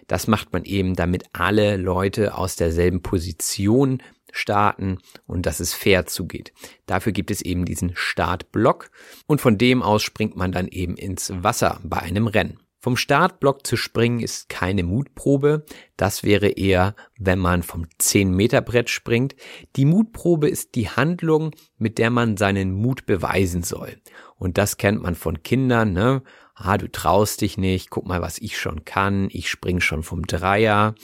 [0.06, 4.02] Das macht man eben, damit alle Leute aus derselben Position
[4.34, 6.52] starten und dass es fair zugeht.
[6.86, 8.90] Dafür gibt es eben diesen Startblock
[9.26, 12.58] und von dem aus springt man dann eben ins Wasser bei einem Rennen.
[12.84, 15.64] Vom Startblock zu springen ist keine Mutprobe.
[15.96, 19.34] Das wäre eher, wenn man vom 10 Meter Brett springt.
[19.76, 23.96] Die Mutprobe ist die Handlung, mit der man seinen Mut beweisen soll.
[24.36, 26.22] Und das kennt man von Kindern, ne?
[26.54, 30.26] Ah, du traust dich nicht, guck mal, was ich schon kann, ich spring schon vom
[30.26, 30.94] Dreier.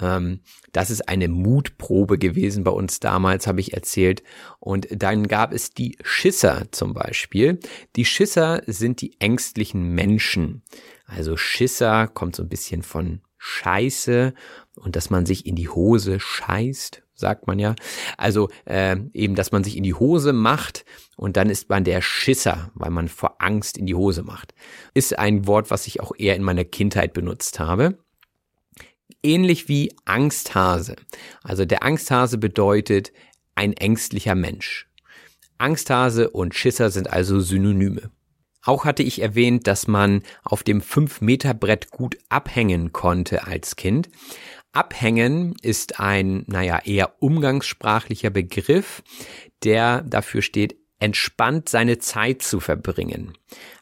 [0.00, 0.40] Ähm,
[0.72, 4.22] das ist eine Mutprobe gewesen bei uns damals, habe ich erzählt.
[4.60, 7.58] Und dann gab es die Schisser zum Beispiel.
[7.96, 10.62] Die Schisser sind die ängstlichen Menschen.
[11.04, 14.34] Also Schisser kommt so ein bisschen von Scheiße
[14.76, 17.74] und dass man sich in die Hose scheißt sagt man ja.
[18.16, 20.84] Also äh, eben, dass man sich in die Hose macht
[21.16, 24.54] und dann ist man der Schisser, weil man vor Angst in die Hose macht.
[24.94, 27.98] Ist ein Wort, was ich auch eher in meiner Kindheit benutzt habe.
[29.22, 30.96] Ähnlich wie Angsthase.
[31.42, 33.12] Also der Angsthase bedeutet
[33.54, 34.88] ein ängstlicher Mensch.
[35.58, 38.10] Angsthase und Schisser sind also Synonyme.
[38.64, 44.08] Auch hatte ich erwähnt, dass man auf dem 5-Meter-Brett gut abhängen konnte als Kind.
[44.72, 49.02] Abhängen ist ein, naja, eher umgangssprachlicher Begriff,
[49.62, 53.36] der dafür steht, entspannt seine Zeit zu verbringen.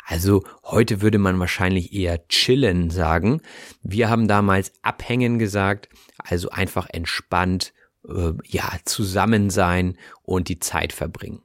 [0.05, 3.43] Also heute würde man wahrscheinlich eher chillen sagen.
[3.83, 7.73] Wir haben damals abhängen gesagt, also einfach entspannt,
[8.09, 11.43] äh, ja, zusammen sein und die Zeit verbringen.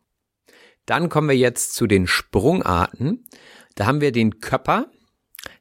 [0.86, 3.25] Dann kommen wir jetzt zu den Sprungarten.
[3.75, 4.88] Da haben wir den Körper.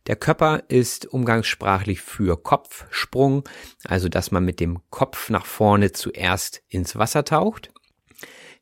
[0.07, 3.49] Der Körper ist umgangssprachlich für Kopfsprung,
[3.85, 7.73] also dass man mit dem Kopf nach vorne zuerst ins Wasser taucht.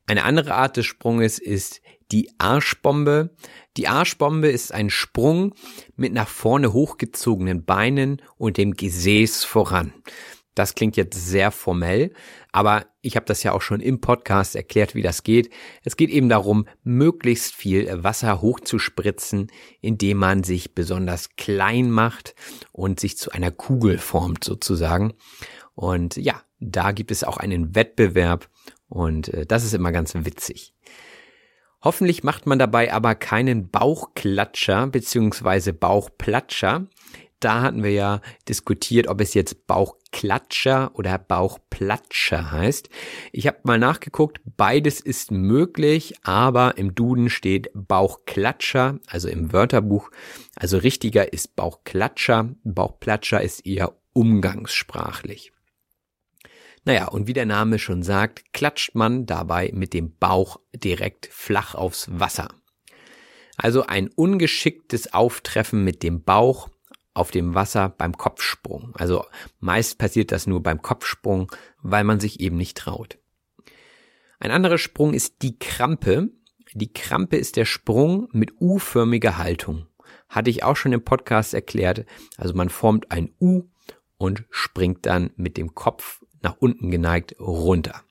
[0.05, 1.81] Eine andere Art des Sprunges ist
[2.11, 3.35] die Arschbombe.
[3.77, 5.55] Die Arschbombe ist ein Sprung
[5.95, 9.93] mit nach vorne hochgezogenen Beinen und dem Gesäß voran.
[10.55, 12.13] Das klingt jetzt sehr formell,
[12.51, 15.49] aber ich habe das ja auch schon im Podcast erklärt, wie das geht.
[15.83, 22.35] Es geht eben darum, möglichst viel Wasser hochzuspritzen, indem man sich besonders klein macht
[22.71, 25.13] und sich zu einer Kugel formt sozusagen.
[25.73, 28.49] Und ja, da gibt es auch einen Wettbewerb
[28.87, 30.73] und äh, das ist immer ganz witzig.
[31.83, 36.87] Hoffentlich macht man dabei aber keinen Bauchklatscher beziehungsweise Bauchplatscher.
[37.43, 42.87] Da hatten wir ja diskutiert, ob es jetzt Bauchklatscher oder Bauchplatscher heißt.
[43.33, 50.09] Ich habe mal nachgeguckt, beides ist möglich, aber im Duden steht Bauchklatscher, also im Wörterbuch.
[50.55, 55.51] Also richtiger ist Bauchklatscher, Bauchplatscher ist eher umgangssprachlich.
[56.85, 61.75] Naja, und wie der Name schon sagt, klatscht man dabei mit dem Bauch direkt flach
[61.75, 62.47] aufs Wasser.
[63.57, 66.69] Also ein ungeschicktes Auftreffen mit dem Bauch
[67.13, 68.93] auf dem Wasser beim Kopfsprung.
[68.95, 69.25] Also
[69.59, 73.17] meist passiert das nur beim Kopfsprung, weil man sich eben nicht traut.
[74.39, 76.29] Ein anderer Sprung ist die Krampe.
[76.73, 79.87] Die Krampe ist der Sprung mit U-förmiger Haltung.
[80.27, 82.05] Hatte ich auch schon im Podcast erklärt.
[82.37, 83.69] Also man formt ein U
[84.17, 88.03] und springt dann mit dem Kopf nach unten geneigt runter.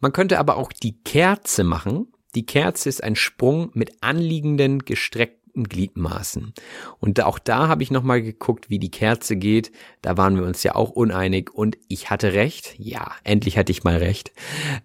[0.00, 2.12] Man könnte aber auch die Kerze machen.
[2.34, 6.52] Die Kerze ist ein Sprung mit anliegenden gestreckten Gliedmaßen.
[7.00, 9.70] Und auch da habe ich nochmal geguckt, wie die Kerze geht.
[10.02, 12.74] Da waren wir uns ja auch uneinig und ich hatte recht.
[12.78, 14.32] Ja, endlich hatte ich mal recht.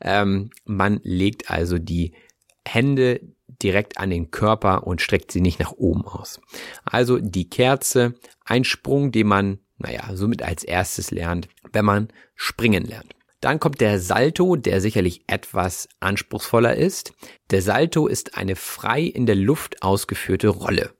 [0.01, 2.13] Ähm, man legt also die
[2.67, 3.21] Hände
[3.61, 6.39] direkt an den Körper und streckt sie nicht nach oben aus.
[6.85, 8.13] Also die Kerze,
[8.45, 13.15] ein Sprung, den man naja, somit als erstes lernt, wenn man springen lernt.
[13.41, 17.13] Dann kommt der Salto, der sicherlich etwas anspruchsvoller ist.
[17.51, 20.93] Der Salto ist eine frei in der Luft ausgeführte Rolle.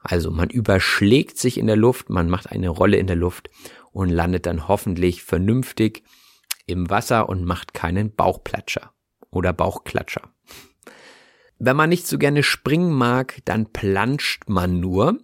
[0.00, 3.48] Also man überschlägt sich in der Luft, man macht eine Rolle in der Luft
[3.92, 6.02] und landet dann hoffentlich vernünftig
[6.66, 8.92] im Wasser und macht keinen Bauchplatscher
[9.30, 10.30] oder Bauchklatscher.
[11.58, 15.18] Wenn man nicht so gerne springen mag, dann planscht man nur.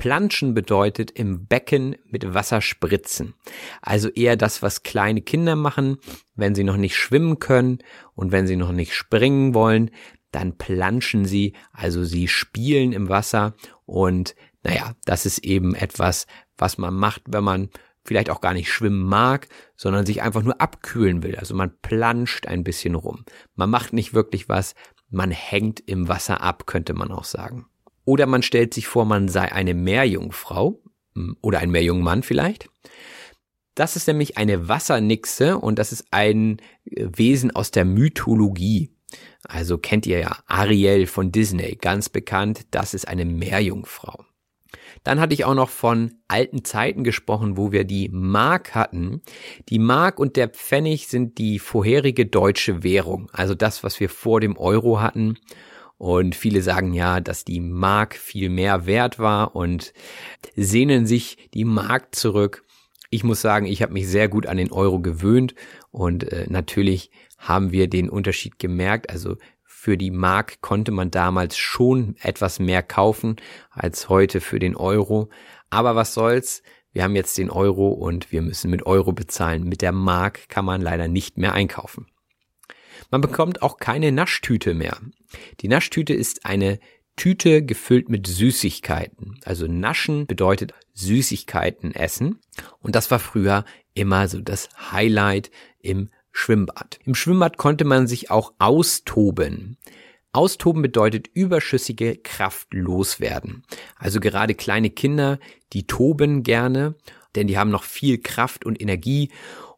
[0.00, 3.34] Planschen bedeutet im Becken mit Wasser spritzen.
[3.82, 5.98] Also eher das, was kleine Kinder machen,
[6.34, 7.80] wenn sie noch nicht schwimmen können
[8.14, 9.90] und wenn sie noch nicht springen wollen,
[10.32, 16.78] dann planschen sie, also sie spielen im Wasser und naja, das ist eben etwas, was
[16.78, 17.68] man macht, wenn man
[18.02, 21.36] vielleicht auch gar nicht schwimmen mag, sondern sich einfach nur abkühlen will.
[21.36, 23.26] Also man planscht ein bisschen rum.
[23.54, 24.74] Man macht nicht wirklich was,
[25.10, 27.66] man hängt im Wasser ab, könnte man auch sagen.
[28.10, 30.82] Oder man stellt sich vor, man sei eine Meerjungfrau
[31.14, 32.68] hm, oder ein Meerjungmann vielleicht.
[33.76, 38.90] Das ist nämlich eine Wassernixe und das ist ein äh, Wesen aus der Mythologie.
[39.44, 44.24] Also kennt ihr ja Ariel von Disney, ganz bekannt, das ist eine Meerjungfrau.
[45.04, 49.22] Dann hatte ich auch noch von alten Zeiten gesprochen, wo wir die Mark hatten.
[49.68, 54.40] Die Mark und der Pfennig sind die vorherige deutsche Währung, also das, was wir vor
[54.40, 55.36] dem Euro hatten.
[56.00, 59.92] Und viele sagen ja, dass die Mark viel mehr wert war und
[60.56, 62.64] sehnen sich die Mark zurück.
[63.10, 65.54] Ich muss sagen, ich habe mich sehr gut an den Euro gewöhnt
[65.90, 69.10] und äh, natürlich haben wir den Unterschied gemerkt.
[69.10, 69.36] Also
[69.66, 73.36] für die Mark konnte man damals schon etwas mehr kaufen
[73.68, 75.28] als heute für den Euro.
[75.68, 76.62] Aber was soll's?
[76.94, 79.64] Wir haben jetzt den Euro und wir müssen mit Euro bezahlen.
[79.64, 82.06] Mit der Mark kann man leider nicht mehr einkaufen.
[83.10, 84.96] Man bekommt auch keine Naschtüte mehr.
[85.60, 86.78] Die Naschtüte ist eine
[87.16, 89.38] Tüte gefüllt mit Süßigkeiten.
[89.44, 92.38] Also Naschen bedeutet Süßigkeiten essen.
[92.80, 93.64] Und das war früher
[93.94, 95.50] immer so das Highlight
[95.80, 96.98] im Schwimmbad.
[97.04, 99.76] Im Schwimmbad konnte man sich auch austoben.
[100.32, 103.64] Austoben bedeutet überschüssige Kraft loswerden.
[103.96, 105.40] Also gerade kleine Kinder,
[105.72, 106.94] die toben gerne,
[107.34, 109.30] denn die haben noch viel Kraft und Energie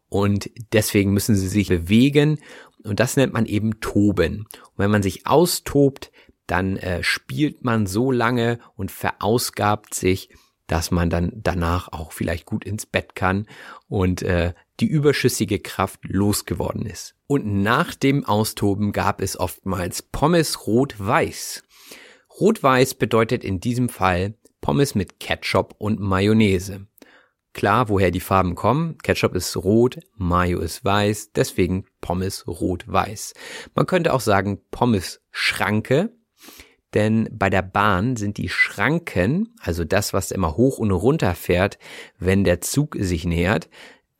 [0.09, 2.37] und deswegen müssen sie sich bewegen
[2.83, 4.39] und das nennt man eben Toben.
[4.39, 6.11] Und wenn man sich austobt,
[6.47, 10.29] dann äh, spielt man so lange und verausgabt sich,
[10.67, 13.47] dass man dann danach auch vielleicht gut ins Bett kann
[13.87, 17.15] und äh, die überschüssige Kraft losgeworden ist.
[17.27, 21.63] Und nach dem Austoben gab es oftmals Pommes rot-weiß.
[22.39, 26.87] Rot-weiß bedeutet in diesem Fall Pommes mit Ketchup und Mayonnaise.
[27.53, 28.97] Klar, woher die Farben kommen.
[29.03, 33.33] Ketchup ist rot, Mayo ist weiß, deswegen Pommes rot-weiß.
[33.75, 36.11] Man könnte auch sagen Pommes Schranke,
[36.95, 41.77] denn bei der Bahn sind die Schranken, also das, was immer hoch und runter fährt,
[42.17, 43.69] wenn der Zug sich nähert,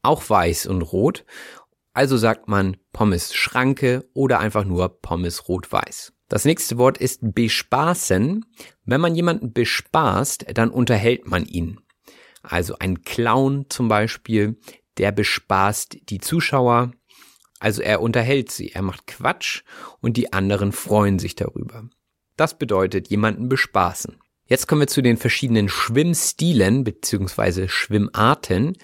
[0.04, 1.26] auch weiß und rot.
[1.94, 6.14] Also sagt man Pommes Schranke oder einfach nur Pommes rot-weiß.
[6.30, 8.46] Das nächste Wort ist bespaßen.
[8.86, 11.80] Wenn man jemanden bespaßt, dann unterhält man ihn.
[12.44, 14.60] Also ein Clown zum Beispiel,
[14.98, 16.92] der bespaßt die Zuschauer.
[17.60, 19.64] Also er unterhält sie, er macht Quatsch
[20.02, 21.90] und die anderen freuen sich darüber.
[22.36, 24.18] Das bedeutet jemanden bespaßen.
[24.46, 28.78] Jetzt kommen wir zu den verschiedenen Schwimmstilen beziehungsweise Schwimmarten.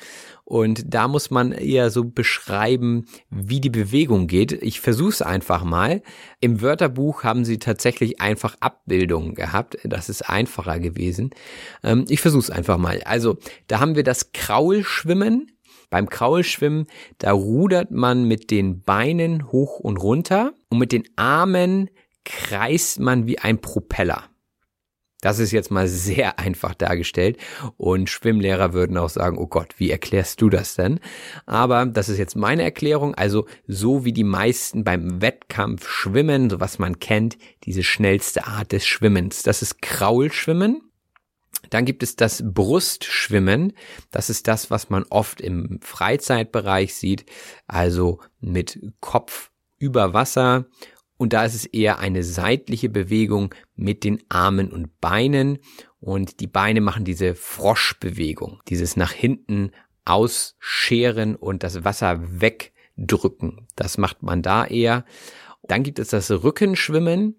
[0.49, 4.51] Und da muss man eher so beschreiben, wie die Bewegung geht.
[4.51, 6.01] Ich versuche es einfach mal.
[6.39, 9.77] Im Wörterbuch haben sie tatsächlich einfach Abbildungen gehabt.
[9.83, 11.29] Das ist einfacher gewesen.
[11.83, 12.99] Ähm, ich versuche es einfach mal.
[13.05, 13.37] Also,
[13.67, 15.51] da haben wir das Kraulschwimmen.
[15.91, 16.87] Beim Kraulschwimmen,
[17.19, 21.91] da rudert man mit den Beinen hoch und runter und mit den Armen
[22.25, 24.28] kreist man wie ein Propeller.
[25.21, 27.37] Das ist jetzt mal sehr einfach dargestellt
[27.77, 30.99] und Schwimmlehrer würden auch sagen, oh Gott, wie erklärst du das denn?
[31.45, 36.59] Aber das ist jetzt meine Erklärung, also so wie die meisten beim Wettkampf schwimmen, so
[36.59, 39.43] was man kennt, diese schnellste Art des Schwimmens.
[39.43, 40.81] Das ist Kraulschwimmen.
[41.69, 43.73] Dann gibt es das Brustschwimmen.
[44.11, 47.25] Das ist das, was man oft im Freizeitbereich sieht,
[47.67, 50.65] also mit Kopf über Wasser
[51.19, 55.59] und da ist es eher eine seitliche Bewegung mit den Armen und Beinen.
[55.99, 59.71] Und die Beine machen diese Froschbewegung, dieses nach hinten
[60.05, 63.67] ausscheren und das Wasser wegdrücken.
[63.75, 65.03] Das macht man da eher.
[65.63, 67.37] Dann gibt es das Rückenschwimmen.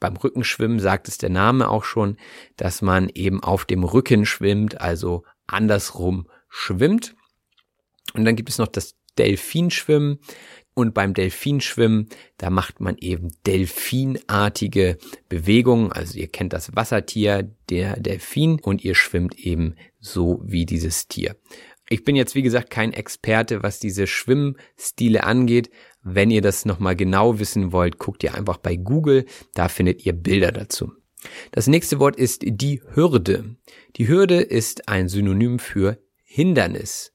[0.00, 2.18] Beim Rückenschwimmen sagt es der Name auch schon,
[2.58, 7.16] dass man eben auf dem Rücken schwimmt, also andersrum schwimmt.
[8.12, 10.18] Und dann gibt es noch das Delfinschwimmen.
[10.74, 14.98] Und beim Delfinschwimmen, da macht man eben delfinartige
[15.28, 15.92] Bewegungen.
[15.92, 21.36] Also ihr kennt das Wassertier, der Delfin, und ihr schwimmt eben so wie dieses Tier.
[21.88, 25.70] Ich bin jetzt, wie gesagt, kein Experte, was diese Schwimmstile angeht.
[26.02, 29.26] Wenn ihr das nochmal genau wissen wollt, guckt ihr einfach bei Google.
[29.54, 30.92] Da findet ihr Bilder dazu.
[31.52, 33.56] Das nächste Wort ist die Hürde.
[33.96, 37.12] Die Hürde ist ein Synonym für Hindernis.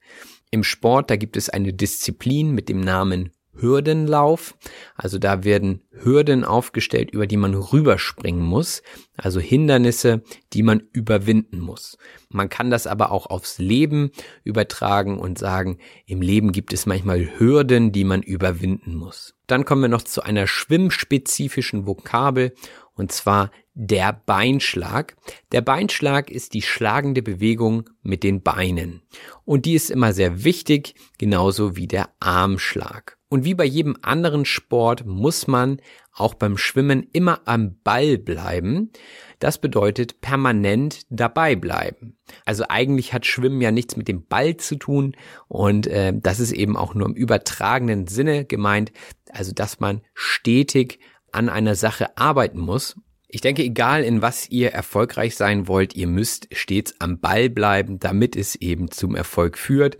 [0.51, 4.55] Im Sport, da gibt es eine Disziplin mit dem Namen Hürdenlauf.
[4.95, 8.82] Also da werden Hürden aufgestellt, über die man rüberspringen muss.
[9.18, 11.97] Also Hindernisse, die man überwinden muss.
[12.30, 14.12] Man kann das aber auch aufs Leben
[14.43, 19.36] übertragen und sagen, im Leben gibt es manchmal Hürden, die man überwinden muss.
[19.47, 22.53] Dann kommen wir noch zu einer schwimmspezifischen Vokabel
[22.93, 25.16] und zwar der Beinschlag.
[25.53, 29.03] Der Beinschlag ist die schlagende Bewegung mit den Beinen.
[29.45, 33.18] Und die ist immer sehr wichtig, genauso wie der Armschlag.
[33.32, 35.80] Und wie bei jedem anderen Sport muss man
[36.13, 38.91] auch beim Schwimmen immer am Ball bleiben.
[39.38, 42.17] Das bedeutet permanent dabei bleiben.
[42.43, 45.15] Also eigentlich hat Schwimmen ja nichts mit dem Ball zu tun
[45.47, 48.91] und äh, das ist eben auch nur im übertragenen Sinne gemeint,
[49.32, 50.99] also dass man stetig
[51.32, 52.95] an einer Sache arbeiten muss.
[53.27, 57.99] Ich denke, egal in was ihr erfolgreich sein wollt, ihr müsst stets am Ball bleiben,
[57.99, 59.99] damit es eben zum Erfolg führt.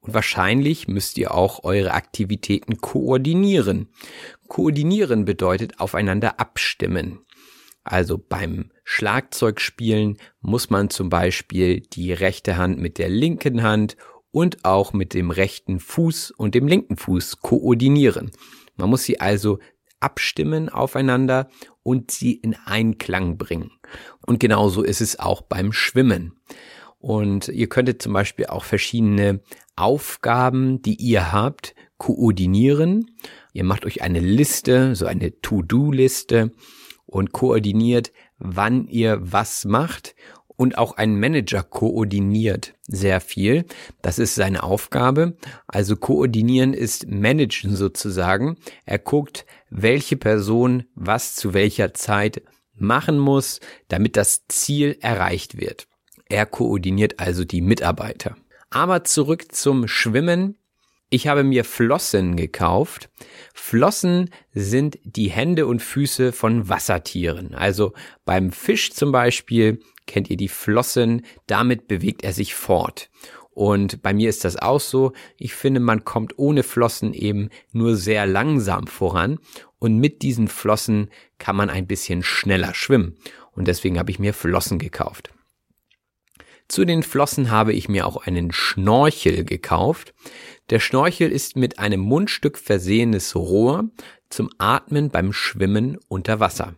[0.00, 3.88] Und wahrscheinlich müsst ihr auch eure Aktivitäten koordinieren.
[4.48, 7.20] Koordinieren bedeutet aufeinander abstimmen.
[7.84, 13.96] Also beim Schlagzeugspielen muss man zum Beispiel die rechte Hand mit der linken Hand
[14.32, 18.30] und auch mit dem rechten Fuß und dem linken Fuß koordinieren.
[18.76, 19.58] Man muss sie also
[19.98, 21.48] abstimmen aufeinander
[21.82, 23.72] und sie in Einklang bringen.
[24.26, 26.40] Und genauso ist es auch beim Schwimmen.
[27.00, 29.40] Und ihr könntet zum Beispiel auch verschiedene
[29.74, 33.10] Aufgaben, die ihr habt, koordinieren.
[33.54, 36.52] Ihr macht euch eine Liste, so eine To-Do-Liste
[37.06, 40.14] und koordiniert, wann ihr was macht.
[40.56, 43.64] Und auch ein Manager koordiniert sehr viel.
[44.02, 45.38] Das ist seine Aufgabe.
[45.66, 48.58] Also koordinieren ist managen sozusagen.
[48.84, 52.42] Er guckt, welche Person was zu welcher Zeit
[52.74, 55.86] machen muss, damit das Ziel erreicht wird.
[56.30, 58.36] Er koordiniert also die Mitarbeiter.
[58.70, 60.56] Aber zurück zum Schwimmen.
[61.10, 63.10] Ich habe mir Flossen gekauft.
[63.52, 67.52] Flossen sind die Hände und Füße von Wassertieren.
[67.56, 73.10] Also beim Fisch zum Beispiel kennt ihr die Flossen, damit bewegt er sich fort.
[73.50, 75.12] Und bei mir ist das auch so.
[75.36, 79.40] Ich finde, man kommt ohne Flossen eben nur sehr langsam voran.
[79.80, 83.16] Und mit diesen Flossen kann man ein bisschen schneller schwimmen.
[83.50, 85.32] Und deswegen habe ich mir Flossen gekauft.
[86.70, 90.14] Zu den Flossen habe ich mir auch einen Schnorchel gekauft.
[90.70, 93.90] Der Schnorchel ist mit einem Mundstück versehenes Rohr
[94.28, 96.76] zum Atmen beim Schwimmen unter Wasser.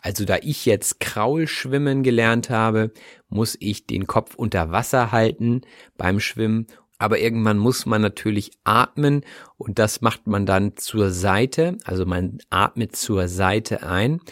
[0.00, 2.92] Also da ich jetzt Kraulschwimmen gelernt habe,
[3.28, 5.60] muss ich den Kopf unter Wasser halten
[5.98, 6.66] beim Schwimmen.
[6.96, 9.20] Aber irgendwann muss man natürlich atmen
[9.58, 11.76] und das macht man dann zur Seite.
[11.84, 14.22] Also man atmet zur Seite ein.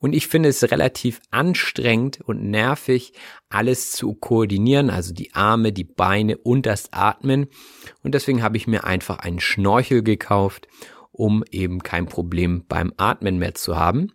[0.00, 3.12] Und ich finde es relativ anstrengend und nervig,
[3.48, 7.48] alles zu koordinieren, also die Arme, die Beine und das Atmen.
[8.02, 10.68] Und deswegen habe ich mir einfach einen Schnorchel gekauft,
[11.10, 14.12] um eben kein Problem beim Atmen mehr zu haben.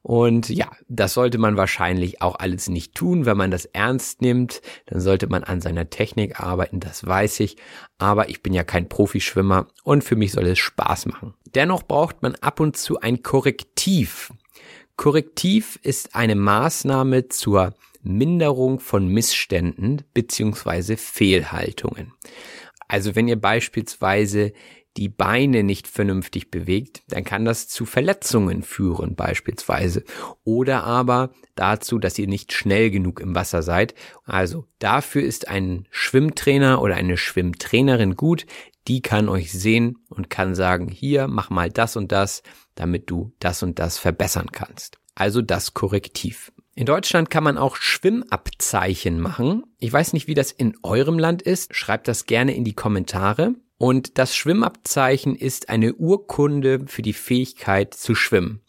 [0.00, 4.62] Und ja, das sollte man wahrscheinlich auch alles nicht tun, wenn man das ernst nimmt.
[4.86, 7.58] Dann sollte man an seiner Technik arbeiten, das weiß ich.
[7.98, 11.34] Aber ich bin ja kein Profischwimmer und für mich soll es Spaß machen.
[11.54, 14.32] Dennoch braucht man ab und zu ein Korrektiv.
[14.98, 17.72] Korrektiv ist eine Maßnahme zur
[18.02, 22.14] Minderung von Missständen beziehungsweise Fehlhaltungen.
[22.88, 24.52] Also wenn ihr beispielsweise
[24.96, 30.02] die Beine nicht vernünftig bewegt, dann kann das zu Verletzungen führen beispielsweise
[30.42, 33.94] oder aber dazu, dass ihr nicht schnell genug im Wasser seid.
[34.24, 38.46] Also dafür ist ein Schwimmtrainer oder eine Schwimmtrainerin gut,
[38.88, 42.42] die kann euch sehen und kann sagen, hier mach mal das und das,
[42.78, 44.98] damit du das und das verbessern kannst.
[45.14, 46.52] Also das Korrektiv.
[46.74, 49.64] In Deutschland kann man auch Schwimmabzeichen machen.
[49.80, 51.74] Ich weiß nicht, wie das in eurem Land ist.
[51.74, 53.54] Schreibt das gerne in die Kommentare.
[53.78, 58.60] Und das Schwimmabzeichen ist eine Urkunde für die Fähigkeit zu schwimmen.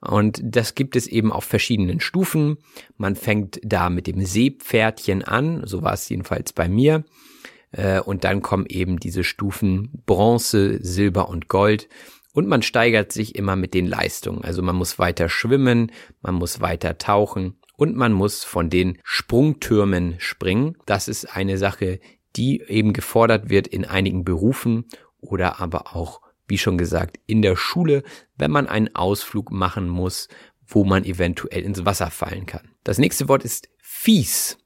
[0.00, 2.58] Und das gibt es eben auf verschiedenen Stufen.
[2.96, 7.04] Man fängt da mit dem Seepferdchen an, so war es jedenfalls bei mir.
[7.70, 11.88] Äh, und dann kommen eben diese Stufen Bronze, Silber und Gold.
[12.36, 14.44] Und man steigert sich immer mit den Leistungen.
[14.44, 20.16] Also man muss weiter schwimmen, man muss weiter tauchen und man muss von den Sprungtürmen
[20.18, 20.76] springen.
[20.84, 21.98] Das ist eine Sache,
[22.36, 24.84] die eben gefordert wird in einigen Berufen
[25.18, 28.02] oder aber auch, wie schon gesagt, in der Schule,
[28.36, 30.28] wenn man einen Ausflug machen muss,
[30.66, 32.68] wo man eventuell ins Wasser fallen kann.
[32.84, 34.58] Das nächste Wort ist fies.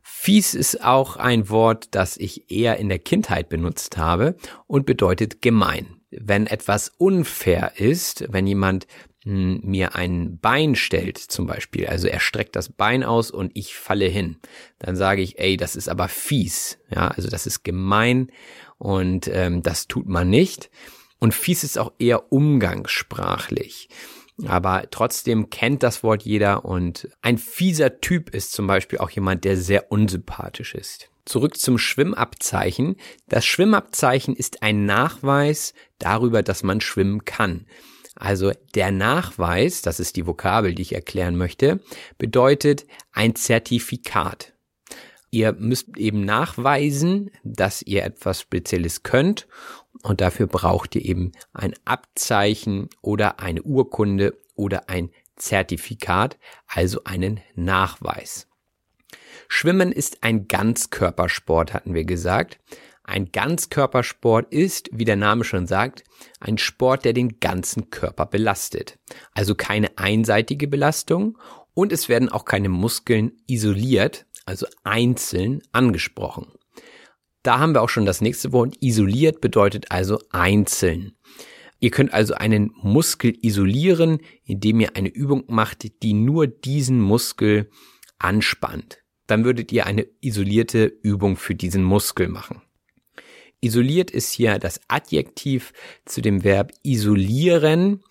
[0.00, 4.36] Fies ist auch ein Wort, das ich eher in der Kindheit benutzt habe
[4.68, 8.86] und bedeutet gemein wenn etwas unfair ist, wenn jemand
[9.24, 13.74] hm, mir ein Bein stellt zum Beispiel, also er streckt das Bein aus und ich
[13.74, 14.36] falle hin,
[14.78, 18.30] dann sage ich, ey, das ist aber fies, ja, also das ist gemein
[18.78, 20.70] und ähm, das tut man nicht.
[21.18, 23.88] Und fies ist auch eher umgangssprachlich.
[24.44, 29.44] Aber trotzdem kennt das Wort jeder und ein fieser Typ ist zum Beispiel auch jemand,
[29.44, 31.08] der sehr unsympathisch ist.
[31.26, 32.96] Zurück zum Schwimmabzeichen.
[33.28, 37.66] Das Schwimmabzeichen ist ein Nachweis darüber, dass man schwimmen kann.
[38.14, 41.80] Also der Nachweis, das ist die Vokabel, die ich erklären möchte,
[42.16, 44.54] bedeutet ein Zertifikat.
[45.30, 49.46] Ihr müsst eben nachweisen, dass ihr etwas Spezielles könnt
[50.02, 57.40] und dafür braucht ihr eben ein Abzeichen oder eine Urkunde oder ein Zertifikat, also einen
[57.54, 58.46] Nachweis.
[59.48, 62.58] Schwimmen ist ein Ganzkörpersport, hatten wir gesagt.
[63.08, 66.02] Ein Ganzkörpersport ist, wie der Name schon sagt,
[66.40, 68.98] ein Sport, der den ganzen Körper belastet.
[69.32, 71.38] Also keine einseitige Belastung
[71.72, 76.48] und es werden auch keine Muskeln isoliert, also einzeln angesprochen.
[77.44, 78.74] Da haben wir auch schon das nächste Wort.
[78.80, 81.12] Isoliert bedeutet also einzeln.
[81.78, 87.70] Ihr könnt also einen Muskel isolieren, indem ihr eine Übung macht, die nur diesen Muskel
[88.18, 92.62] anspannt dann würdet ihr eine isolierte Übung für diesen Muskel machen.
[93.60, 95.72] Isoliert ist hier das Adjektiv
[96.04, 98.02] zu dem Verb isolieren.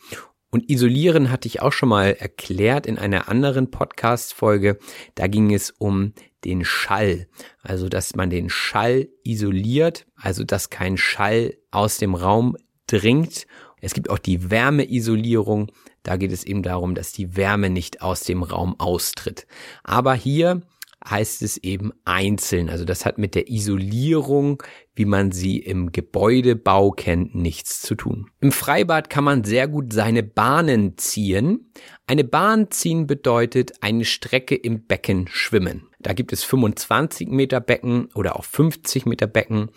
[0.49, 4.79] Und isolieren hatte ich auch schon mal erklärt in einer anderen Podcast-Folge.
[5.13, 6.13] Da ging es um
[6.45, 7.27] den Schall.
[7.61, 12.55] Also, dass man den Schall isoliert, also dass kein Schall aus dem Raum
[12.87, 13.47] dringt.
[13.81, 15.71] Es gibt auch die Wärmeisolierung.
[16.03, 19.47] Da geht es eben darum, dass die Wärme nicht aus dem Raum austritt.
[19.83, 20.61] Aber hier
[21.09, 22.69] heißt es eben einzeln.
[22.69, 24.61] Also das hat mit der Isolierung,
[24.95, 28.29] wie man sie im Gebäudebau kennt, nichts zu tun.
[28.41, 31.71] Im Freibad kann man sehr gut seine Bahnen ziehen.
[32.07, 35.87] Eine Bahn ziehen bedeutet eine Strecke im Becken schwimmen.
[35.99, 39.69] Da gibt es 25 Meter Becken oder auch 50 Meter Becken.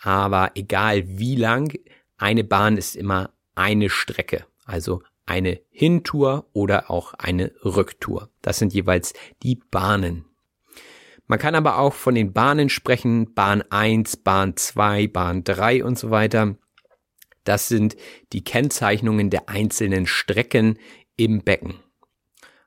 [0.00, 1.72] Aber egal wie lang,
[2.16, 8.30] eine Bahn ist immer eine Strecke, also eine Hintour oder auch eine Rücktour.
[8.42, 9.12] Das sind jeweils
[9.42, 10.24] die Bahnen.
[11.32, 15.98] Man kann aber auch von den Bahnen sprechen, Bahn 1, Bahn 2, Bahn 3 und
[15.98, 16.58] so weiter.
[17.44, 17.96] Das sind
[18.34, 20.78] die Kennzeichnungen der einzelnen Strecken
[21.16, 21.76] im Becken.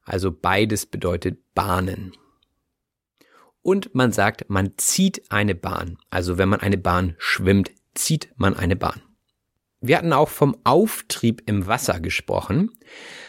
[0.02, 2.14] Also beides bedeutet Bahnen.
[3.62, 6.00] Und man sagt, man zieht eine Bahn.
[6.10, 9.00] Also wenn man eine Bahn schwimmt, zieht man eine Bahn.
[9.80, 12.72] Wir hatten auch vom Auftrieb im Wasser gesprochen.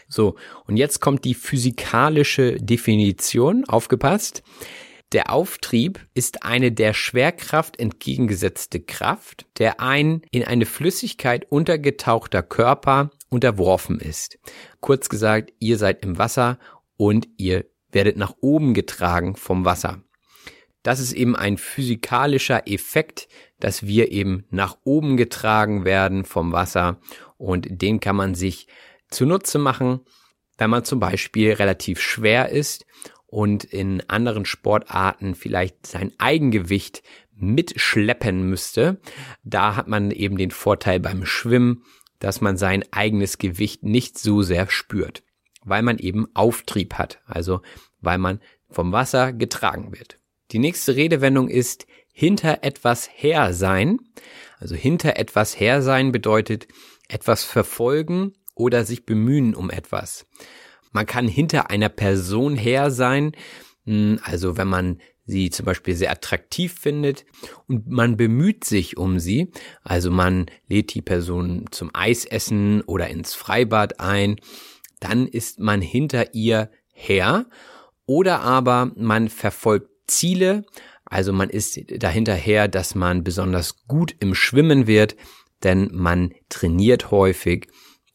[0.09, 3.66] So, und jetzt kommt die physikalische Definition.
[3.66, 4.43] Aufgepasst.
[5.12, 13.11] Der Auftrieb ist eine der Schwerkraft entgegengesetzte Kraft, der ein in eine Flüssigkeit untergetauchter Körper
[13.28, 14.38] unterworfen ist.
[14.80, 16.59] Kurz gesagt, ihr seid im Wasser
[16.96, 20.02] und ihr werdet nach oben getragen vom Wasser.
[20.82, 23.28] Das ist eben ein physikalischer Effekt,
[23.61, 27.00] dass wir eben nach oben getragen werden vom Wasser
[27.36, 28.66] und den kann man sich
[29.09, 30.00] zunutze machen,
[30.59, 32.86] wenn man zum Beispiel relativ schwer ist
[33.26, 37.02] und in anderen Sportarten vielleicht sein Eigengewicht
[37.34, 39.00] mitschleppen müsste.
[39.44, 41.82] Da hat man eben den Vorteil beim Schwimmen,
[42.18, 45.22] dass man sein eigenes Gewicht nicht so sehr spürt,
[45.64, 47.60] weil man eben Auftrieb hat, also
[48.00, 50.18] weil man vom Wasser getragen wird.
[50.52, 53.98] Die nächste Redewendung ist hinter etwas her sein.
[54.58, 56.66] Also hinter etwas her sein bedeutet
[57.08, 60.26] etwas verfolgen oder sich bemühen um etwas.
[60.97, 63.32] Man kann hinter einer Person her sein,
[63.84, 67.26] hm, also wenn man sie zum Beispiel sehr attraktiv findet
[67.66, 73.34] und man bemüht sich um sie, also man lädt die Person zum Eisessen oder ins
[73.34, 74.36] Freibad ein,
[74.99, 77.44] dann ist man hinter ihr her.
[78.07, 80.64] Oder aber man verfolgt Ziele,
[81.05, 85.14] also man ist dahinterher, dass man besonders gut im Schwimmen wird,
[85.62, 87.68] denn man trainiert häufig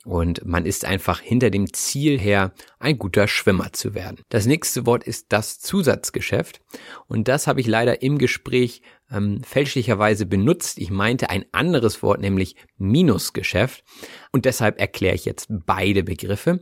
[0.04, 4.20] und man ist einfach hinter dem Ziel her, ein guter Schwimmer zu werden.
[4.30, 6.62] Das nächste Wort ist das Zusatzgeschäft.
[7.08, 8.82] Und das habe ich leider im Gespräch
[9.12, 10.80] ähm, fälschlicherweise benutzt.
[10.80, 13.84] Ich meinte ein anderes Wort, nämlich Minusgeschäft.
[14.32, 16.62] Und deshalb erkläre ich jetzt beide Begriffe.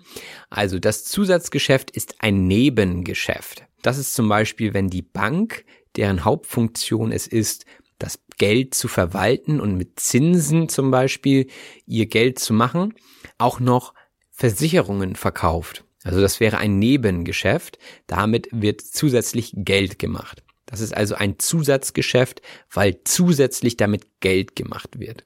[0.50, 3.64] Also das Zusatzgeschäft ist ein Nebengeschäft.
[3.82, 5.64] Das ist zum Beispiel, wenn die Bank,
[5.96, 7.66] deren Hauptfunktion es ist,
[8.00, 11.48] das Geld zu verwalten und mit Zinsen zum Beispiel
[11.86, 12.94] ihr Geld zu machen,
[13.40, 13.94] auch noch
[14.30, 15.84] Versicherungen verkauft.
[16.04, 17.78] Also das wäre ein Nebengeschäft.
[18.08, 20.44] Damit wird zusätzlich Geld gemacht.
[20.66, 25.26] Das ist also ein Zusatzgeschäft, weil zusätzlich damit Geld gemacht wird.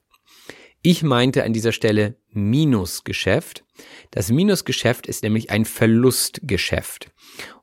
[0.86, 3.64] Ich meinte an dieser Stelle Minusgeschäft.
[4.12, 7.10] Das Minusgeschäft ist nämlich ein Verlustgeschäft.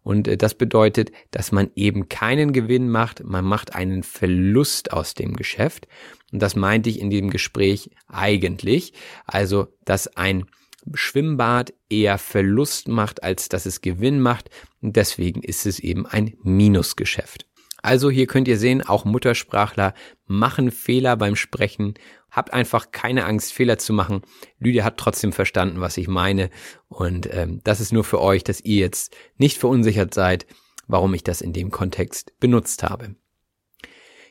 [0.03, 5.13] Und äh, das bedeutet, dass man eben keinen Gewinn macht, man macht einen Verlust aus
[5.13, 5.87] dem Geschäft.
[6.33, 8.95] Und das meinte ich in dem Gespräch eigentlich.
[9.27, 10.47] Also, dass ein
[10.95, 14.49] Schwimmbad eher Verlust macht, als dass es Gewinn macht.
[14.81, 17.50] Und deswegen ist es eben ein Minusgeschäft.
[17.83, 19.95] Also hier könnt ihr sehen, auch Muttersprachler
[20.27, 21.95] machen Fehler beim Sprechen.
[22.31, 24.23] Habt einfach keine Angst, Fehler zu machen.
[24.59, 26.51] Lydia hat trotzdem verstanden, was ich meine.
[26.89, 30.47] Und ähm, das ist nur für euch, dass ihr jetzt nicht verunsichert seid,
[30.87, 33.17] warum ich das in dem Kontext benutzt habe.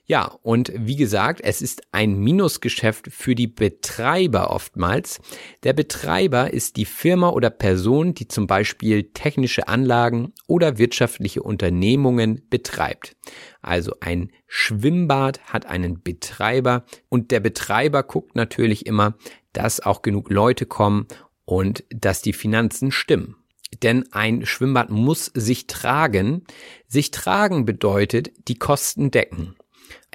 [0.09, 5.21] Ja, und wie gesagt, es ist ein Minusgeschäft für die Betreiber oftmals.
[5.61, 12.41] Der Betreiber ist die Firma oder Person, die zum Beispiel technische Anlagen oder wirtschaftliche Unternehmungen
[12.49, 13.17] betreibt.
[13.61, 19.15] Also ein Schwimmbad hat einen Betreiber und der Betreiber guckt natürlich immer,
[19.53, 21.05] dass auch genug Leute kommen
[21.45, 23.35] und dass die Finanzen stimmen.
[23.83, 26.45] Denn ein Schwimmbad muss sich tragen.
[26.87, 29.55] Sich tragen bedeutet die Kosten decken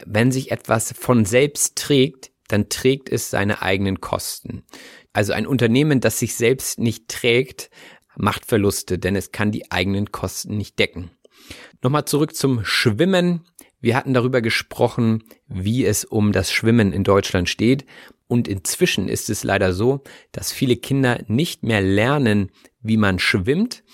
[0.07, 4.65] wenn sich etwas von selbst trägt, dann trägt es seine eigenen Kosten.
[5.13, 7.71] Also ein Unternehmen, das sich selbst nicht trägt,
[8.17, 11.11] macht Verluste, denn es kann die eigenen Kosten nicht decken.
[11.83, 13.45] Nochmal zurück zum Schwimmen.
[13.81, 17.85] Wir hatten darüber gesprochen, wie es um das Schwimmen in Deutschland steht.
[18.27, 20.03] Und inzwischen ist es leider so,
[20.33, 22.51] dass viele Kinder nicht mehr lernen,
[22.81, 23.85] wie man schwimmt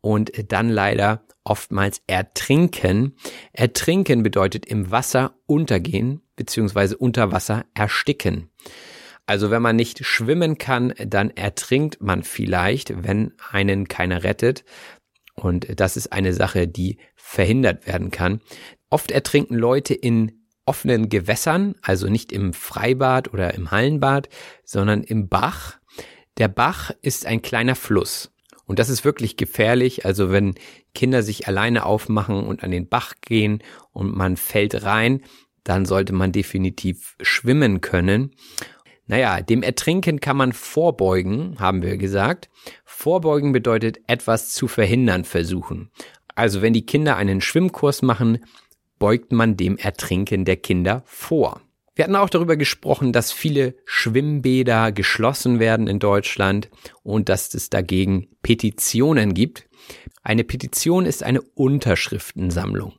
[0.00, 3.16] und dann leider oftmals ertrinken.
[3.52, 6.94] Ertrinken bedeutet im Wasser untergehen bzw.
[6.94, 8.50] unter Wasser ersticken.
[9.26, 14.64] Also wenn man nicht schwimmen kann, dann ertrinkt man vielleicht, wenn einen keiner rettet.
[15.34, 18.40] Und das ist eine Sache, die verhindert werden kann.
[18.90, 20.32] Oft ertrinken Leute in
[20.64, 24.28] offenen Gewässern, also nicht im Freibad oder im Hallenbad,
[24.64, 25.78] sondern im Bach.
[26.38, 28.30] Der Bach ist ein kleiner Fluss.
[28.68, 30.04] Und das ist wirklich gefährlich.
[30.04, 30.54] Also wenn
[30.94, 33.62] Kinder sich alleine aufmachen und an den Bach gehen
[33.92, 35.22] und man fällt rein,
[35.64, 38.34] dann sollte man definitiv schwimmen können.
[39.06, 42.50] Naja, dem Ertrinken kann man vorbeugen, haben wir gesagt.
[42.84, 45.90] Vorbeugen bedeutet etwas zu verhindern versuchen.
[46.34, 48.44] Also wenn die Kinder einen Schwimmkurs machen,
[48.98, 51.62] beugt man dem Ertrinken der Kinder vor.
[51.98, 56.70] Wir hatten auch darüber gesprochen, dass viele Schwimmbäder geschlossen werden in Deutschland
[57.02, 59.68] und dass es dagegen Petitionen gibt.
[60.22, 62.92] Eine Petition ist eine Unterschriftensammlung.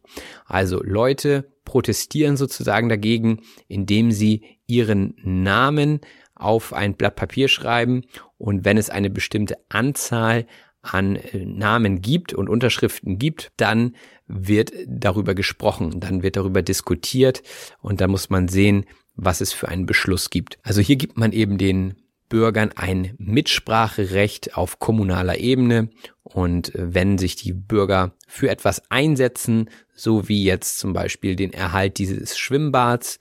[0.46, 3.40] Also Leute protestieren sozusagen dagegen,
[3.70, 6.02] indem sie ihren Namen
[6.36, 8.04] auf ein Blatt Papier schreiben
[8.38, 10.46] und wenn es eine bestimmte Anzahl
[10.82, 13.96] an äh, Namen gibt und Unterschriften gibt, dann
[14.28, 17.42] wird darüber gesprochen, dann wird darüber diskutiert
[17.82, 20.60] und dann muss man sehen, was es für einen Beschluss gibt.
[20.64, 21.96] Also hier gibt man eben den
[22.30, 25.90] Bürgern ein Mitspracherecht auf kommunaler Ebene
[26.24, 31.52] und äh, wenn sich die Bürger für etwas einsetzen, so wie jetzt zum Beispiel den
[31.52, 33.20] Erhalt dieses Schwimmbads,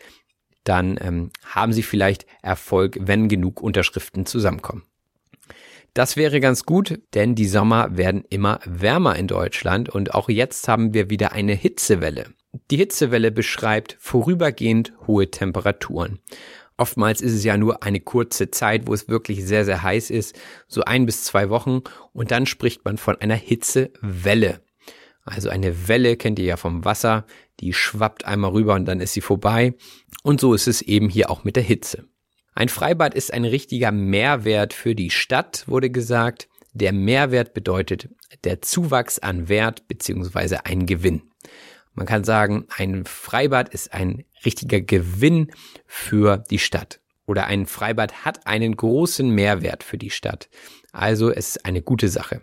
[0.63, 4.83] dann ähm, haben sie vielleicht Erfolg, wenn genug Unterschriften zusammenkommen.
[5.95, 10.69] Das wäre ganz gut, denn die Sommer werden immer wärmer in Deutschland und auch jetzt
[10.69, 12.27] haben wir wieder eine Hitzewelle.
[12.71, 16.19] Die Hitzewelle beschreibt vorübergehend hohe Temperaturen.
[16.77, 20.39] Oftmals ist es ja nur eine kurze Zeit, wo es wirklich sehr, sehr heiß ist,
[20.69, 21.83] so ein bis zwei Wochen
[22.13, 24.61] und dann spricht man von einer Hitzewelle.
[25.25, 27.27] Also eine Welle kennt ihr ja vom Wasser,
[27.61, 29.75] die schwappt einmal rüber und dann ist sie vorbei.
[30.23, 32.05] Und so ist es eben hier auch mit der Hitze.
[32.59, 36.49] Ein Freibad ist ein richtiger Mehrwert für die Stadt, wurde gesagt.
[36.73, 38.09] Der Mehrwert bedeutet
[38.43, 41.23] der Zuwachs an Wert beziehungsweise ein Gewinn.
[41.95, 45.53] Man kann sagen, ein Freibad ist ein richtiger Gewinn
[45.87, 46.99] für die Stadt.
[47.27, 50.49] Oder ein Freibad hat einen großen Mehrwert für die Stadt.
[50.91, 52.41] Also es ist eine gute Sache.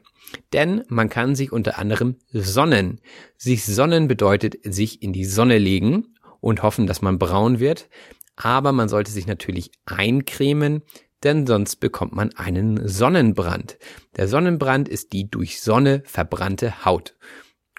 [0.53, 3.01] Denn man kann sich unter anderem sonnen.
[3.35, 7.89] Sich sonnen bedeutet sich in die Sonne legen und hoffen, dass man braun wird
[8.35, 10.83] aber man sollte sich natürlich eincremen,
[11.23, 13.77] denn sonst bekommt man einen Sonnenbrand.
[14.15, 17.15] Der Sonnenbrand ist die durch Sonne verbrannte Haut.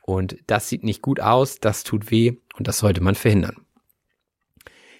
[0.03, 3.67] Und das sieht nicht gut aus, das tut weh und das sollte man verhindern.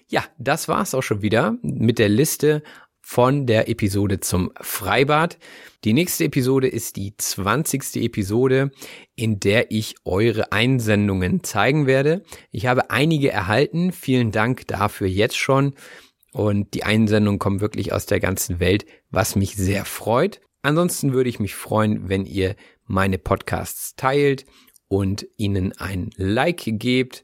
[0.09, 2.63] Ja, das war's auch schon wieder mit der Liste
[3.09, 5.37] von der Episode zum Freibad.
[5.85, 8.03] Die nächste Episode ist die 20.
[8.03, 8.69] Episode,
[9.15, 12.25] in der ich eure Einsendungen zeigen werde.
[12.51, 13.93] Ich habe einige erhalten.
[13.93, 15.73] Vielen Dank dafür jetzt schon.
[16.33, 20.41] Und die Einsendungen kommen wirklich aus der ganzen Welt, was mich sehr freut.
[20.61, 24.45] Ansonsten würde ich mich freuen, wenn ihr meine Podcasts teilt
[24.89, 27.23] und ihnen ein Like gebt.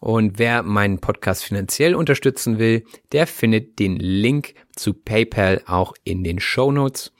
[0.00, 6.22] Und wer meinen Podcast finanziell unterstützen will, der findet den Link zu PayPal auch in
[6.22, 7.12] den Show Notes.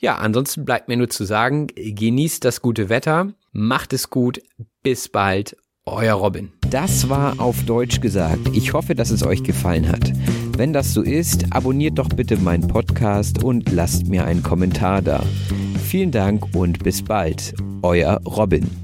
[0.00, 4.40] Ja, ansonsten bleibt mir nur zu sagen, genießt das gute Wetter, macht es gut,
[4.82, 5.56] bis bald,
[5.86, 6.52] euer Robin.
[6.70, 8.48] Das war auf Deutsch gesagt.
[8.52, 10.12] Ich hoffe, dass es euch gefallen hat.
[10.56, 15.22] Wenn das so ist, abonniert doch bitte meinen Podcast und lasst mir einen Kommentar da.
[15.86, 18.83] Vielen Dank und bis bald, euer Robin.